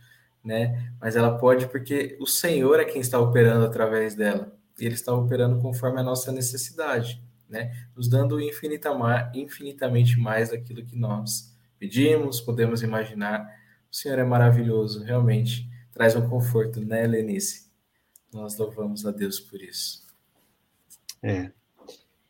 né? 0.44 0.92
Mas 1.00 1.16
ela 1.16 1.38
pode 1.38 1.68
porque 1.68 2.16
o 2.20 2.26
Senhor 2.26 2.78
é 2.80 2.84
quem 2.84 3.00
está 3.00 3.18
operando 3.18 3.64
através 3.64 4.14
dela. 4.14 4.52
E 4.78 4.84
Ele 4.84 4.94
está 4.94 5.14
operando 5.14 5.60
conforme 5.60 6.00
a 6.00 6.02
nossa 6.02 6.32
necessidade, 6.32 7.22
né? 7.54 7.86
Nos 7.96 8.08
dando 8.08 8.40
infinita, 8.40 8.90
infinitamente 9.34 10.18
mais 10.18 10.50
daquilo 10.50 10.84
que 10.84 10.96
nós 10.96 11.56
pedimos, 11.78 12.40
podemos 12.40 12.82
imaginar. 12.82 13.48
O 13.90 13.94
Senhor 13.94 14.18
é 14.18 14.24
maravilhoso, 14.24 15.02
realmente 15.04 15.70
traz 15.92 16.16
um 16.16 16.28
conforto, 16.28 16.80
né, 16.80 17.06
Lenice? 17.06 17.70
Nós 18.32 18.58
louvamos 18.58 19.06
a 19.06 19.12
Deus 19.12 19.38
por 19.38 19.62
isso. 19.62 20.04
É. 21.22 21.52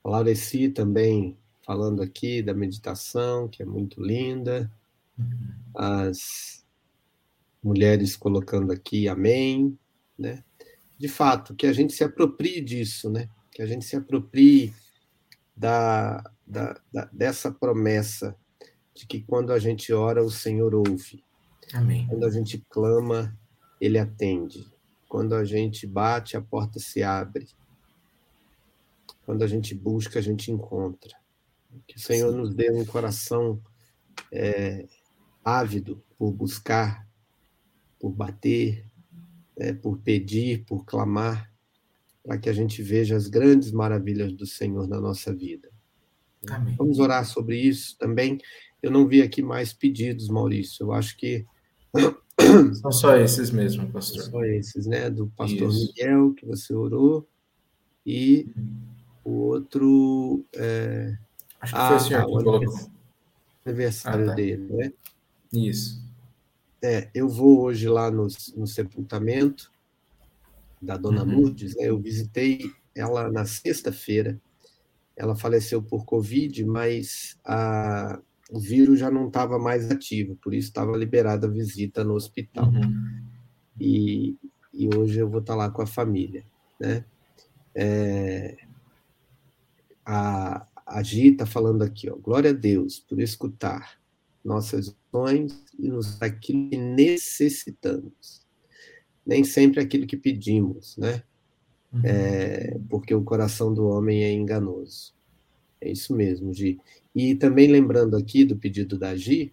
A 0.05 0.09
Laureci 0.11 0.69
também 0.69 1.39
falando 1.65 2.03
aqui 2.03 2.43
da 2.43 2.53
meditação, 2.53 3.49
que 3.49 3.63
é 3.63 3.67
muito 3.67 4.03
linda. 4.03 4.71
Uhum. 5.19 5.55
As 5.75 6.63
mulheres 7.63 8.15
colocando 8.15 8.71
aqui 8.71 9.09
amém, 9.09 9.79
né? 10.19 10.45
De 10.99 11.09
fato, 11.09 11.55
que 11.55 11.67
a 11.67 11.73
gente 11.73 11.95
se 11.95 12.05
aproprie 12.05 12.61
disso, 12.61 13.09
né? 13.09 13.31
Que 13.51 13.63
a 13.63 13.67
gente 13.67 13.87
se 13.87 13.97
aproprie 13.97 14.75
da, 15.57 16.23
da, 16.47 16.81
da 16.93 17.05
dessa 17.13 17.51
promessa 17.51 18.37
de 18.95 19.07
que 19.07 19.23
quando 19.23 19.53
a 19.53 19.59
gente 19.59 19.93
ora, 19.93 20.23
o 20.23 20.31
Senhor 20.31 20.75
ouve. 20.75 21.25
Amém. 21.73 22.07
Quando 22.07 22.25
a 22.25 22.31
gente 22.31 22.65
clama, 22.69 23.37
ele 23.81 23.99
atende. 23.99 24.73
Quando 25.09 25.35
a 25.35 25.45
gente 25.45 25.87
bate, 25.87 26.37
a 26.37 26.41
porta 26.41 26.79
se 26.79 27.03
abre. 27.03 27.49
Quando 29.25 29.43
a 29.43 29.47
gente 29.47 29.75
busca, 29.75 30.19
a 30.19 30.23
gente 30.23 30.51
encontra. 30.51 31.17
Que 31.87 31.97
o 31.97 32.01
Senhor 32.01 32.31
Sim. 32.31 32.39
nos 32.39 32.55
dê 32.55 32.71
um 32.71 32.85
coração 32.85 33.61
é, 34.31 34.87
ávido 35.45 36.03
por 36.17 36.31
buscar, 36.33 37.07
por 37.99 38.11
bater, 38.11 38.87
é, 39.57 39.73
por 39.73 39.99
pedir, 39.99 40.65
por 40.65 40.85
clamar, 40.85 41.53
para 42.25 42.39
que 42.39 42.49
a 42.49 42.53
gente 42.53 42.83
veja 42.83 43.15
as 43.15 43.29
grandes 43.29 43.71
maravilhas 43.71 44.33
do 44.33 44.47
Senhor 44.47 44.89
na 44.89 44.99
nossa 44.99 45.33
vida. 45.33 45.69
Amém. 46.51 46.75
Vamos 46.77 46.99
orar 46.99 47.25
sobre 47.27 47.59
isso 47.59 47.97
também. 47.99 48.39
Eu 48.83 48.91
não 48.91 49.07
vi 49.07 49.23
aqui 49.23 49.43
mais 49.43 49.73
pedidos, 49.73 50.29
Maurício. 50.29 50.85
Eu 50.85 50.93
acho 50.93 51.17
que 51.17 51.45
são 52.81 52.91
só 52.91 53.17
esses 53.17 53.51
mesmo, 53.51 53.91
pastor. 53.91 54.23
São 54.23 54.33
só 54.33 54.45
esses, 54.45 54.87
né? 54.87 55.11
Do 55.11 55.27
pastor 55.29 55.69
Isso. 55.69 55.87
Miguel, 55.87 56.35
que 56.35 56.47
você 56.47 56.75
orou, 56.75 57.29
e 58.05 58.49
o 59.25 59.31
outro. 59.31 60.45
É... 60.55 61.17
Acho 61.61 61.73
que 61.73 61.79
ah, 61.79 61.89
foi 61.89 61.97
o 61.97 62.01
senhor 62.01 62.21
tá, 62.21 62.27
que 62.27 62.33
colocou. 62.33 62.91
Aniversário 63.65 64.25
ah, 64.25 64.29
tá. 64.29 64.35
dele, 64.35 64.67
né? 64.71 64.93
Isso. 65.53 66.03
É, 66.83 67.09
eu 67.15 67.29
vou 67.29 67.63
hoje 67.63 67.89
lá 67.89 68.11
no, 68.11 68.27
no 68.57 68.67
sepultamento 68.67 69.73
da 70.85 70.97
dona 70.97 71.25
uhum. 71.25 71.41
Lourdes, 71.41 71.75
né? 71.77 71.89
eu 71.89 71.99
visitei 71.99 72.71
ela 72.95 73.31
na 73.31 73.45
sexta-feira. 73.45 74.41
Ela 75.17 75.37
faleceu 75.37 75.83
por 75.83 76.05
Covid, 76.05 76.65
mas 76.65 77.39
a, 77.45 78.21
o 78.51 78.59
vírus 78.59 78.99
já 78.99 79.11
não 79.11 79.29
estava 79.29 79.59
mais 79.59 79.91
ativo, 79.91 80.37
por 80.37 80.53
isso 80.55 80.69
estava 80.69 80.97
liberada 80.97 81.47
a 81.47 81.51
visita 81.51 82.05
no 82.05 82.15
hospital. 82.15 82.67
Uhum. 82.67 83.23
E, 83.81 84.37
e 84.73 84.89
hoje 84.95 85.19
eu 85.19 85.29
vou 85.29 85.41
estar 85.41 85.55
tá 85.55 85.59
lá 85.59 85.71
com 85.71 85.83
a 85.83 85.87
família. 85.87 86.45
Né? 86.79 87.05
É, 87.75 88.57
a, 90.05 90.67
a 90.87 91.03
Gi 91.03 91.29
está 91.29 91.47
falando 91.47 91.83
aqui, 91.83 92.11
ó, 92.11 92.17
glória 92.17 92.51
a 92.51 92.55
Deus 92.55 93.01
por 93.01 93.21
escutar 93.21 93.99
nossas 94.45 94.95
ações 95.09 95.65
e 95.79 95.89
nos 95.89 96.21
aquilo 96.21 96.71
que 96.71 96.77
necessitamos. 96.77 98.44
Nem 99.27 99.45
sempre 99.45 99.81
aquilo 99.81 100.07
que 100.07 100.17
pedimos, 100.17 100.97
né? 100.97 101.23
Uhum. 101.93 102.01
É, 102.05 102.79
porque 102.89 103.15
o 103.15 103.23
coração 103.23 103.73
do 103.73 103.87
homem 103.87 104.23
é 104.25 104.33
enganoso. 104.33 105.15
É 105.81 105.91
isso 105.91 106.15
mesmo, 106.15 106.53
Gi. 106.53 106.81
E 107.15 107.35
também 107.35 107.71
lembrando 107.71 108.17
aqui 108.17 108.45
do 108.45 108.57
pedido 108.57 108.99
da 108.99 109.15
Gi, 109.15 109.53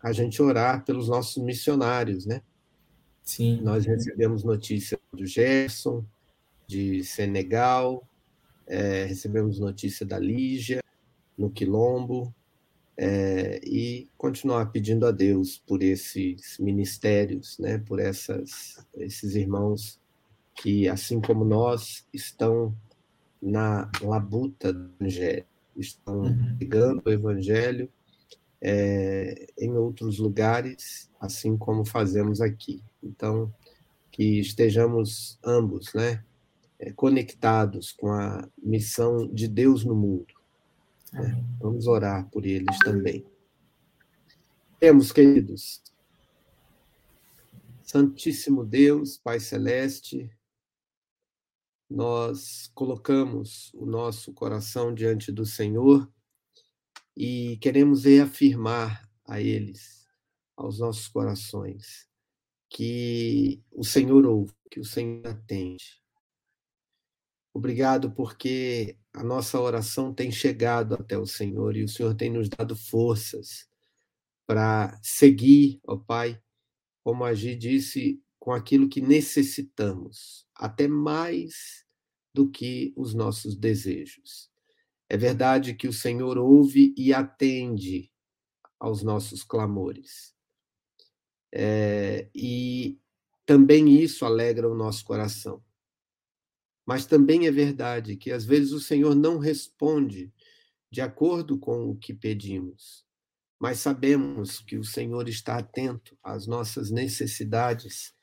a 0.00 0.12
gente 0.12 0.40
orar 0.42 0.84
pelos 0.84 1.08
nossos 1.08 1.42
missionários, 1.42 2.26
né? 2.26 2.42
Sim. 3.22 3.60
Nós 3.62 3.86
recebemos 3.86 4.44
notícia 4.44 4.98
do 5.12 5.26
Gerson, 5.26 6.04
de 6.66 7.02
Senegal, 7.02 8.06
é, 8.66 9.04
recebemos 9.06 9.58
notícia 9.58 10.04
da 10.04 10.18
Lígia, 10.18 10.80
no 11.36 11.50
Quilombo, 11.50 12.34
é, 12.96 13.60
e 13.64 14.08
continuar 14.16 14.66
pedindo 14.66 15.06
a 15.06 15.10
Deus 15.10 15.58
por 15.66 15.82
esses 15.82 16.58
ministérios, 16.58 17.58
né? 17.58 17.78
Por 17.78 17.98
essas, 17.98 18.84
esses 18.94 19.34
irmãos 19.34 20.00
que, 20.54 20.88
assim 20.88 21.20
como 21.20 21.44
nós, 21.44 22.06
estão 22.12 22.76
na 23.42 23.90
labuta 24.02 24.72
do 24.72 24.90
Evangelho 25.00 25.46
estão 25.76 26.22
uhum. 26.22 26.56
pregando 26.56 27.02
o 27.04 27.10
Evangelho 27.10 27.90
é, 28.60 29.46
em 29.58 29.72
outros 29.72 30.18
lugares, 30.18 31.10
assim 31.20 31.56
como 31.56 31.84
fazemos 31.84 32.40
aqui. 32.40 32.82
Então, 33.02 33.52
que 34.10 34.40
estejamos 34.40 35.38
ambos, 35.44 35.92
né, 35.94 36.24
é, 36.78 36.92
conectados 36.92 37.92
com 37.92 38.08
a 38.12 38.48
missão 38.62 39.26
de 39.28 39.48
Deus 39.48 39.84
no 39.84 39.94
mundo. 39.94 40.33
Né? 41.14 41.44
Vamos 41.60 41.86
orar 41.86 42.28
por 42.28 42.44
eles 42.44 42.78
também. 42.80 43.24
Temos, 44.80 45.12
queridos, 45.12 45.82
Santíssimo 47.82 48.64
Deus, 48.64 49.16
Pai 49.16 49.38
Celeste, 49.38 50.30
nós 51.88 52.70
colocamos 52.74 53.72
o 53.74 53.86
nosso 53.86 54.32
coração 54.32 54.92
diante 54.92 55.30
do 55.30 55.46
Senhor 55.46 56.10
e 57.16 57.56
queremos 57.58 58.04
reafirmar 58.04 59.08
a 59.24 59.40
eles, 59.40 60.06
aos 60.56 60.80
nossos 60.80 61.06
corações, 61.06 62.08
que 62.68 63.62
o 63.70 63.84
Senhor 63.84 64.26
ouve, 64.26 64.52
que 64.68 64.80
o 64.80 64.84
Senhor 64.84 65.24
atende. 65.28 66.02
Obrigado 67.52 68.10
porque 68.10 68.98
a 69.14 69.22
nossa 69.22 69.60
oração 69.60 70.12
tem 70.12 70.32
chegado 70.32 70.94
até 70.94 71.16
o 71.16 71.24
Senhor 71.24 71.76
e 71.76 71.84
o 71.84 71.88
Senhor 71.88 72.14
tem 72.14 72.30
nos 72.30 72.48
dado 72.48 72.74
forças 72.74 73.68
para 74.44 74.98
seguir, 75.02 75.80
ó 75.86 75.96
Pai, 75.96 76.42
como 77.04 77.24
a 77.24 77.32
Gi 77.32 77.54
disse, 77.54 78.20
com 78.40 78.52
aquilo 78.52 78.88
que 78.88 79.00
necessitamos, 79.00 80.46
até 80.54 80.88
mais 80.88 81.84
do 82.34 82.50
que 82.50 82.92
os 82.96 83.14
nossos 83.14 83.56
desejos. 83.56 84.50
É 85.08 85.16
verdade 85.16 85.74
que 85.74 85.86
o 85.86 85.92
Senhor 85.92 86.36
ouve 86.36 86.92
e 86.96 87.14
atende 87.14 88.10
aos 88.80 89.02
nossos 89.02 89.44
clamores. 89.44 90.34
É, 91.52 92.28
e 92.34 92.98
também 93.46 93.88
isso 94.02 94.24
alegra 94.24 94.68
o 94.68 94.74
nosso 94.74 95.04
coração. 95.04 95.62
Mas 96.86 97.06
também 97.06 97.46
é 97.46 97.50
verdade 97.50 98.16
que 98.16 98.30
às 98.30 98.44
vezes 98.44 98.72
o 98.72 98.80
Senhor 98.80 99.14
não 99.14 99.38
responde 99.38 100.32
de 100.90 101.00
acordo 101.00 101.58
com 101.58 101.90
o 101.90 101.96
que 101.96 102.14
pedimos, 102.14 103.04
mas 103.58 103.78
sabemos 103.78 104.60
que 104.60 104.76
o 104.76 104.84
Senhor 104.84 105.28
está 105.28 105.58
atento 105.58 106.16
às 106.22 106.46
nossas 106.46 106.90
necessidades 106.90 108.14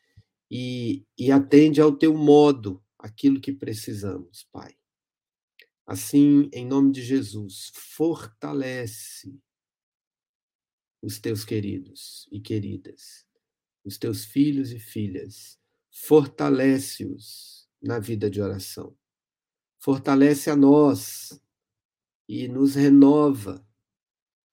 e, 0.49 1.05
e 1.17 1.31
atende 1.31 1.81
ao 1.81 1.91
teu 1.91 2.13
modo 2.13 2.83
aquilo 2.99 3.41
que 3.41 3.51
precisamos, 3.51 4.47
Pai. 4.51 4.75
Assim, 5.85 6.49
em 6.53 6.65
nome 6.65 6.91
de 6.91 7.01
Jesus, 7.01 7.71
fortalece 7.73 9.37
os 11.01 11.19
teus 11.19 11.43
queridos 11.43 12.29
e 12.31 12.39
queridas, 12.39 13.25
os 13.83 13.97
teus 13.97 14.23
filhos 14.23 14.71
e 14.71 14.79
filhas, 14.79 15.59
fortalece-os 15.89 17.60
na 17.81 17.99
vida 17.99 18.29
de 18.29 18.41
oração. 18.41 18.95
Fortalece 19.79 20.49
a 20.49 20.55
nós 20.55 21.41
e 22.27 22.47
nos 22.47 22.75
renova, 22.75 23.65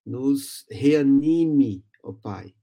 nos 0.04 0.64
reanime, 0.70 1.84
ó 2.02 2.12
Pai, 2.12 2.54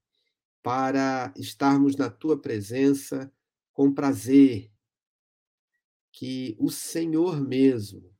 para 0.62 1.32
estarmos 1.36 1.96
na 1.96 2.10
tua 2.10 2.40
presença 2.40 3.32
com 3.72 3.94
prazer. 3.94 4.72
Que 6.10 6.56
o 6.58 6.70
Senhor 6.70 7.40
mesmo 7.40 8.12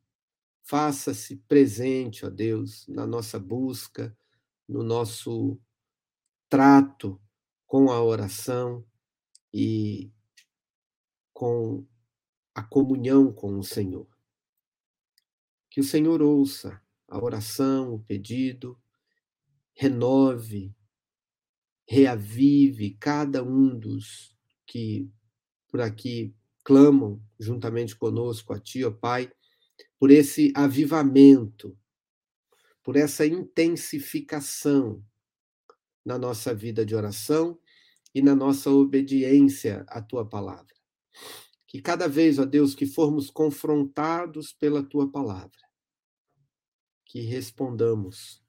faça-se 0.62 1.36
presente, 1.48 2.24
ó 2.24 2.30
Deus, 2.30 2.86
na 2.88 3.06
nossa 3.06 3.38
busca, 3.38 4.16
no 4.68 4.82
nosso 4.82 5.58
trato 6.48 7.20
com 7.66 7.90
a 7.90 8.02
oração 8.02 8.84
e 9.52 10.12
com 11.32 11.86
a 12.56 12.62
comunhão 12.62 13.30
com 13.30 13.58
o 13.58 13.62
Senhor. 13.62 14.08
Que 15.68 15.78
o 15.78 15.84
Senhor 15.84 16.22
ouça 16.22 16.80
a 17.06 17.22
oração, 17.22 17.92
o 17.92 17.98
pedido, 17.98 18.80
renove, 19.74 20.74
reavive 21.86 22.96
cada 22.98 23.44
um 23.44 23.78
dos 23.78 24.34
que 24.66 25.06
por 25.68 25.82
aqui 25.82 26.34
clamam 26.64 27.22
juntamente 27.38 27.94
conosco 27.94 28.54
a 28.54 28.58
Ti, 28.58 28.86
ó 28.86 28.90
Pai, 28.90 29.30
por 29.98 30.10
esse 30.10 30.50
avivamento, 30.56 31.78
por 32.82 32.96
essa 32.96 33.26
intensificação 33.26 35.04
na 36.02 36.16
nossa 36.16 36.54
vida 36.54 36.86
de 36.86 36.94
oração 36.94 37.60
e 38.14 38.22
na 38.22 38.34
nossa 38.34 38.70
obediência 38.70 39.84
à 39.88 40.00
Tua 40.00 40.26
palavra. 40.26 40.74
Que 41.76 41.82
cada 41.82 42.08
vez, 42.08 42.38
ó 42.38 42.46
Deus, 42.46 42.74
que 42.74 42.86
formos 42.86 43.28
confrontados 43.28 44.50
pela 44.50 44.82
tua 44.82 45.12
palavra, 45.12 45.60
que 47.04 47.20
respondamos 47.20 48.42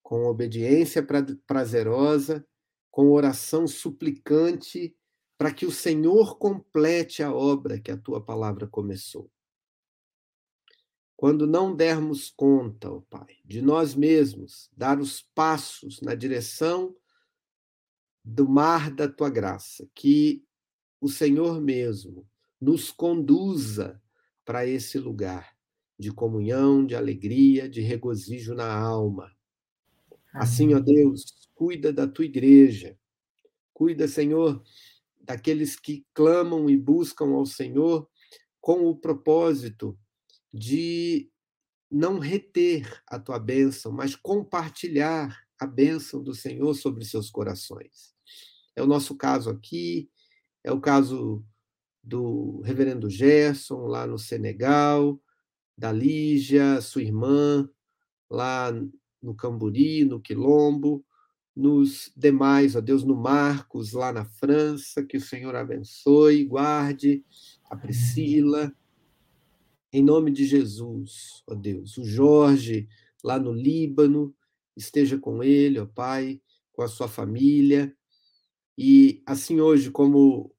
com 0.00 0.24
obediência 0.26 1.04
prazerosa, 1.48 2.46
com 2.88 3.10
oração 3.10 3.66
suplicante, 3.66 4.96
para 5.36 5.52
que 5.52 5.66
o 5.66 5.72
Senhor 5.72 6.38
complete 6.38 7.24
a 7.24 7.34
obra 7.34 7.80
que 7.80 7.90
a 7.90 7.98
tua 7.98 8.24
palavra 8.24 8.68
começou. 8.68 9.28
Quando 11.16 11.48
não 11.48 11.74
dermos 11.74 12.30
conta, 12.30 12.88
ó 12.88 13.00
Pai, 13.10 13.38
de 13.44 13.60
nós 13.60 13.96
mesmos, 13.96 14.70
dar 14.76 15.00
os 15.00 15.22
passos 15.34 16.00
na 16.00 16.14
direção 16.14 16.96
do 18.24 18.48
mar 18.48 18.94
da 18.94 19.08
tua 19.08 19.28
graça, 19.28 19.90
que 19.92 20.44
o 21.00 21.08
Senhor 21.08 21.60
mesmo 21.60 22.30
nos 22.60 22.90
conduza 22.90 24.00
para 24.44 24.66
esse 24.66 24.98
lugar 24.98 25.56
de 25.98 26.10
comunhão, 26.12 26.84
de 26.84 26.94
alegria, 26.94 27.68
de 27.68 27.80
regozijo 27.80 28.54
na 28.54 28.72
alma. 28.72 29.30
Assim, 30.32 30.74
ó 30.74 30.80
Deus, 30.80 31.48
cuida 31.54 31.92
da 31.92 32.06
tua 32.06 32.24
igreja. 32.24 32.98
Cuida, 33.72 34.06
Senhor, 34.08 34.62
daqueles 35.20 35.76
que 35.76 36.06
clamam 36.14 36.68
e 36.68 36.76
buscam 36.76 37.34
ao 37.34 37.46
Senhor 37.46 38.08
com 38.60 38.86
o 38.86 38.96
propósito 38.96 39.98
de 40.52 41.30
não 41.90 42.18
reter 42.18 43.02
a 43.06 43.18
tua 43.18 43.38
bênção, 43.38 43.90
mas 43.90 44.14
compartilhar 44.14 45.44
a 45.58 45.66
bênção 45.66 46.22
do 46.22 46.34
Senhor 46.34 46.74
sobre 46.74 47.04
seus 47.04 47.30
corações. 47.30 48.14
É 48.76 48.82
o 48.82 48.86
nosso 48.86 49.16
caso 49.16 49.50
aqui, 49.50 50.10
é 50.62 50.72
o 50.72 50.80
caso 50.80 51.44
do 52.10 52.60
reverendo 52.62 53.08
Gerson, 53.08 53.86
lá 53.86 54.04
no 54.04 54.18
Senegal, 54.18 55.20
da 55.78 55.92
Lígia, 55.92 56.80
sua 56.80 57.02
irmã, 57.02 57.70
lá 58.28 58.72
no 59.22 59.34
Camburi, 59.34 60.04
no 60.04 60.20
Quilombo, 60.20 61.04
nos 61.54 62.12
demais, 62.16 62.74
ó 62.74 62.80
Deus, 62.80 63.04
no 63.04 63.14
Marcos, 63.14 63.92
lá 63.92 64.12
na 64.12 64.24
França, 64.24 65.04
que 65.04 65.18
o 65.18 65.20
Senhor 65.20 65.54
abençoe, 65.54 66.44
guarde 66.44 67.24
a 67.70 67.76
Priscila, 67.76 68.74
em 69.92 70.02
nome 70.02 70.32
de 70.32 70.44
Jesus, 70.44 71.44
ó 71.46 71.54
Deus. 71.54 71.96
O 71.96 72.04
Jorge, 72.04 72.88
lá 73.22 73.38
no 73.38 73.52
Líbano, 73.52 74.34
esteja 74.76 75.16
com 75.16 75.44
ele, 75.44 75.78
ó 75.78 75.86
Pai, 75.86 76.40
com 76.72 76.82
a 76.82 76.88
sua 76.88 77.06
família. 77.06 77.94
E 78.76 79.22
assim 79.26 79.60
hoje, 79.60 79.90
como 79.90 80.52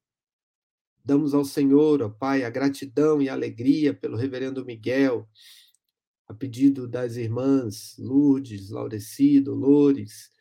Damos 1.12 1.34
ao 1.34 1.43
Senhor, 1.43 2.02
ó 2.02 2.08
Pai, 2.08 2.45
a 2.45 2.50
gratidão 2.50 3.21
e 3.21 3.28
a 3.28 3.34
alegria 3.34 3.93
pelo 3.93 4.15
reverendo 4.15 4.63
Miguel, 4.63 5.28
a 6.26 6.34
pedido 6.34 6.88
das 6.88 7.17
irmãs 7.17 7.97
Lourdes, 8.00 8.69
Laureci, 8.69 9.41
Dolores, 9.41 10.32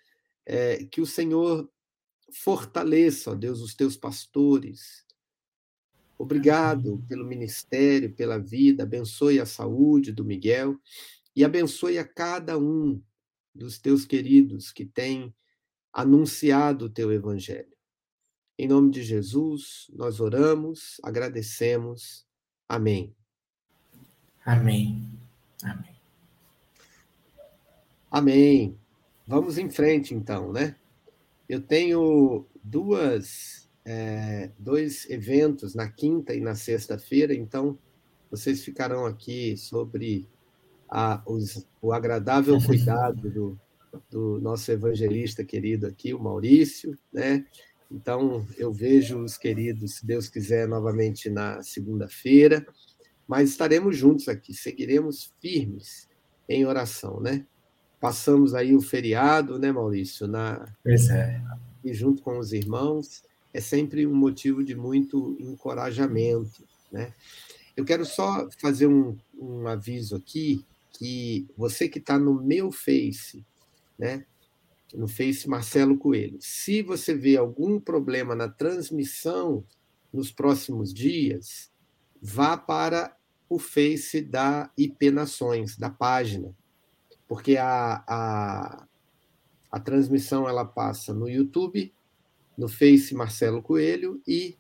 é, 0.47 0.85
que 0.85 1.01
o 1.01 1.07
Senhor 1.07 1.69
fortaleça, 2.33 3.33
ó 3.33 3.35
Deus, 3.35 3.61
os 3.61 3.75
teus 3.75 3.97
pastores. 3.97 5.05
Obrigado 6.17 7.05
pelo 7.09 7.27
ministério, 7.27 8.15
pela 8.15 8.39
vida, 8.39 8.85
abençoe 8.85 9.41
a 9.41 9.47
saúde 9.47 10.13
do 10.13 10.25
Miguel 10.25 10.79
e 11.35 11.45
abençoe 11.45 11.99
a 11.99 12.07
cada 12.07 12.57
um 12.57 13.03
dos 13.53 13.77
teus 13.77 14.05
queridos 14.05 14.71
que 14.71 14.87
tem 14.87 15.35
anunciado 15.93 16.85
o 16.85 16.91
teu 16.91 17.11
evangelho. 17.11 17.80
Em 18.61 18.69
nome 18.69 18.91
de 18.91 19.03
Jesus, 19.03 19.91
nós 19.91 20.21
oramos, 20.21 21.01
agradecemos. 21.03 22.27
Amém. 22.69 23.17
Amém. 24.45 25.19
Amém. 25.63 25.97
Amém. 28.11 28.79
Vamos 29.27 29.57
em 29.57 29.71
frente, 29.71 30.15
então, 30.15 30.53
né? 30.53 30.77
Eu 31.49 31.63
tenho 31.63 32.45
duas, 32.63 33.67
é, 33.83 34.51
dois 34.59 35.09
eventos 35.09 35.75
na 35.75 35.89
quinta 35.91 36.35
e 36.35 36.41
na 36.43 36.55
sexta-feira, 36.55 37.33
então 37.33 37.79
vocês 38.31 38.63
ficarão 38.63 39.07
aqui 39.07 39.57
sobre 39.57 40.29
a, 40.87 41.23
os, 41.25 41.67
o 41.81 41.95
agradável 41.95 42.59
cuidado 42.67 43.31
do, 43.31 43.61
do 44.11 44.39
nosso 44.39 44.71
evangelista 44.71 45.43
querido 45.43 45.87
aqui, 45.87 46.13
o 46.13 46.21
Maurício, 46.21 46.95
né? 47.11 47.47
Então, 47.91 48.47
eu 48.57 48.73
vejo 48.73 49.19
os 49.19 49.37
queridos, 49.37 49.97
se 49.97 50.07
Deus 50.07 50.29
quiser, 50.29 50.69
novamente 50.69 51.29
na 51.29 51.63
segunda-feira, 51.63 52.65
mas 53.27 53.51
estaremos 53.51 53.97
juntos 53.97 54.29
aqui, 54.29 54.55
seguiremos 54.55 55.33
firmes 55.41 56.09
em 56.49 56.65
oração, 56.65 57.21
né? 57.21 57.45
Passamos 58.01 58.55
aí 58.55 58.75
o 58.75 58.81
feriado, 58.81 59.59
né, 59.59 59.73
Maurício? 59.73 60.27
Na, 60.27 60.73
pois 60.83 61.11
é. 61.11 61.43
E 61.85 61.93
junto 61.93 62.23
com 62.23 62.39
os 62.39 62.53
irmãos, 62.53 63.23
é 63.53 63.61
sempre 63.61 64.07
um 64.07 64.15
motivo 64.15 64.63
de 64.65 64.75
muito 64.75 65.37
encorajamento, 65.41 66.65
né? 66.93 67.13
Eu 67.77 67.85
quero 67.85 68.05
só 68.05 68.49
fazer 68.61 68.87
um, 68.87 69.17
um 69.35 69.67
aviso 69.67 70.17
aqui, 70.17 70.65
que 70.93 71.47
você 71.57 71.89
que 71.89 71.99
está 71.99 72.19
no 72.19 72.35
meu 72.35 72.71
Face, 72.71 73.45
né? 73.99 74.25
No 74.95 75.07
Face 75.07 75.49
Marcelo 75.49 75.97
Coelho, 75.97 76.39
se 76.41 76.83
você 76.83 77.15
vê 77.15 77.37
algum 77.37 77.79
problema 77.79 78.35
na 78.35 78.49
transmissão 78.49 79.65
nos 80.13 80.33
próximos 80.33 80.93
dias, 80.93 81.71
vá 82.21 82.57
para 82.57 83.17
o 83.49 83.59
Face 83.59 84.21
da 84.21 84.71
IP 84.77 85.11
Nações, 85.11 85.77
da 85.77 85.91
página, 85.91 86.55
porque 87.27 87.57
a, 87.57 88.05
a, 88.07 88.87
a 89.71 89.81
transmissão 89.81 90.49
ela 90.49 90.65
passa 90.65 91.15
no 91.15 91.29
YouTube, 91.29 91.93
no 92.57 92.69
Face 92.69 93.15
Marcelo 93.15 93.63
Coelho 93.63 94.21
e 94.27 94.57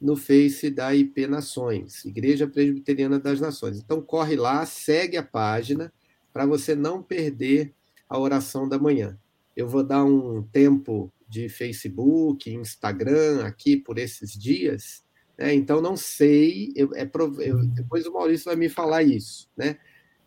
no 0.00 0.16
Face 0.16 0.70
da 0.70 0.94
IP 0.94 1.26
Nações, 1.26 2.04
Igreja 2.04 2.46
Presbiteriana 2.46 3.18
das 3.18 3.40
Nações. 3.40 3.78
Então 3.78 4.02
corre 4.02 4.36
lá, 4.36 4.64
segue 4.66 5.16
a 5.16 5.22
página 5.22 5.92
para 6.32 6.44
você 6.44 6.74
não 6.74 7.02
perder 7.02 7.72
a 8.08 8.18
oração 8.18 8.68
da 8.68 8.78
manhã. 8.78 9.18
Eu 9.56 9.68
vou 9.68 9.82
dar 9.82 10.04
um 10.04 10.42
tempo 10.42 11.12
de 11.28 11.48
Facebook, 11.48 12.50
Instagram 12.50 13.44
aqui 13.44 13.76
por 13.76 13.98
esses 13.98 14.32
dias, 14.32 15.04
né? 15.38 15.54
então 15.54 15.80
não 15.80 15.96
sei, 15.96 16.72
eu, 16.76 16.94
é, 16.94 17.10
eu, 17.40 17.66
depois 17.68 18.06
o 18.06 18.12
Maurício 18.12 18.46
vai 18.46 18.56
me 18.56 18.68
falar 18.68 19.02
isso, 19.02 19.48
né? 19.56 19.78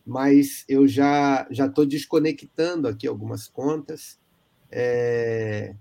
mas 0.05 0.63
eu 0.67 0.87
já 0.87 1.47
já 1.51 1.65
estou 1.65 1.85
desconectando 1.85 2.87
aqui 2.87 3.07
algumas 3.07 3.47
contas, 3.47 4.19
é, 4.71 5.75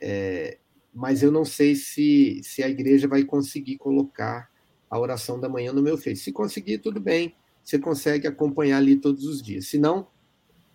é, 0.00 0.58
mas 0.92 1.22
eu 1.22 1.30
não 1.30 1.44
sei 1.44 1.74
se, 1.74 2.40
se 2.42 2.62
a 2.62 2.68
igreja 2.68 3.08
vai 3.08 3.24
conseguir 3.24 3.78
colocar 3.78 4.50
a 4.90 4.98
oração 4.98 5.40
da 5.40 5.48
manhã 5.48 5.72
no 5.72 5.82
meu 5.82 5.96
Face. 5.96 6.16
Se 6.16 6.32
conseguir, 6.32 6.78
tudo 6.78 7.00
bem, 7.00 7.34
você 7.64 7.78
consegue 7.78 8.26
acompanhar 8.26 8.76
ali 8.76 8.96
todos 8.96 9.24
os 9.24 9.40
dias. 9.40 9.68
Se 9.68 9.78
não, 9.78 10.06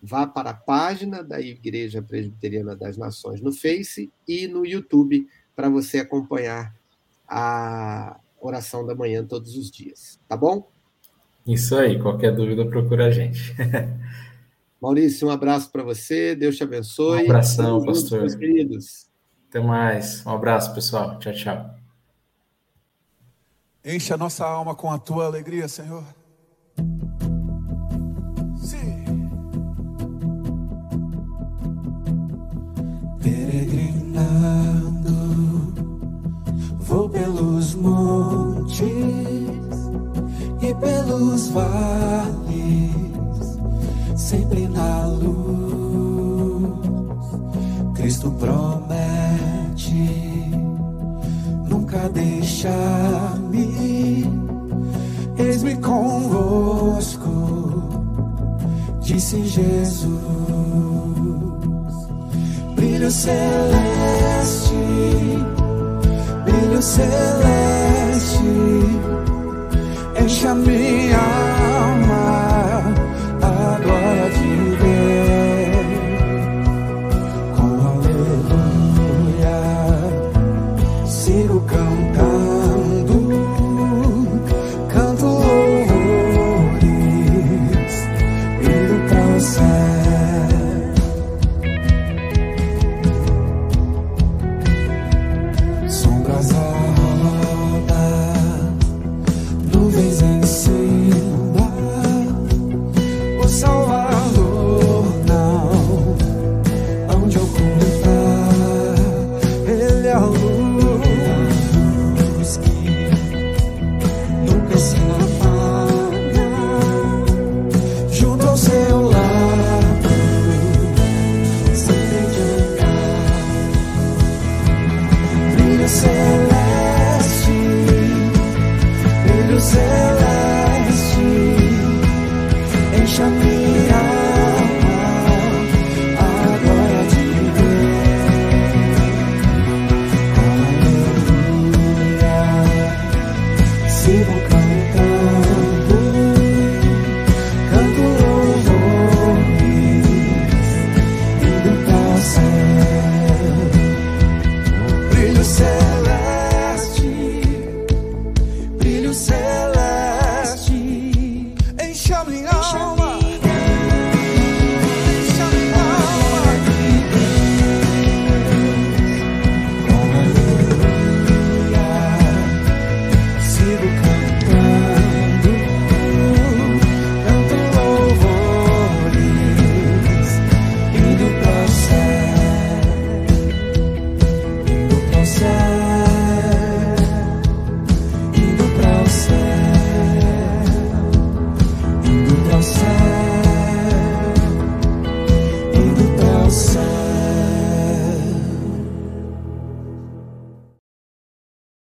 vá 0.02 0.26
para 0.26 0.50
a 0.50 0.54
página 0.54 1.22
da 1.22 1.40
Igreja 1.40 2.00
Presbiteriana 2.02 2.76
das 2.76 2.96
Nações 2.96 3.40
no 3.40 3.52
Face 3.52 4.12
e 4.26 4.46
no 4.46 4.64
YouTube 4.64 5.28
para 5.54 5.68
você 5.68 5.98
acompanhar 5.98 6.74
a 7.26 8.18
oração 8.40 8.86
da 8.86 8.94
manhã 8.94 9.24
todos 9.24 9.56
os 9.56 9.70
dias. 9.70 10.18
Tá 10.28 10.36
bom? 10.36 10.70
Isso 11.46 11.76
aí, 11.76 12.00
qualquer 12.00 12.34
dúvida 12.34 12.66
procura 12.66 13.06
a 13.06 13.10
gente. 13.10 13.54
Maurício, 14.80 15.26
um 15.26 15.30
abraço 15.30 15.70
para 15.72 15.82
você, 15.82 16.36
Deus 16.36 16.56
te 16.56 16.62
abençoe. 16.62 17.22
Um 17.22 17.24
abração, 17.24 17.84
pastor. 17.84 18.20
Meus 18.20 18.34
queridos. 18.34 19.08
Até 19.48 19.60
mais. 19.60 20.24
Um 20.24 20.30
abraço, 20.30 20.72
pessoal. 20.74 21.18
Tchau, 21.18 21.32
tchau. 21.32 21.74
Enche 23.84 24.12
a 24.12 24.16
nossa 24.16 24.44
alma 24.44 24.74
com 24.74 24.90
a 24.90 24.98
tua 24.98 25.26
alegria, 25.26 25.66
Senhor. 25.66 26.04
Vales, 41.50 42.92
sempre 44.16 44.68
na 44.68 45.06
luz. 45.06 45.38
Cristo 47.94 48.30
promete 48.30 48.88
nunca 51.68 52.08
deixar-me. 52.08 53.68
Eis-me 55.36 55.76
convosco, 55.76 57.30
disse 59.00 59.44
Jesus. 59.44 60.08
Brilho 62.74 63.10
celeste, 63.10 64.74
brilho 66.44 66.82
celeste, 66.82 68.42
enche 70.46 71.47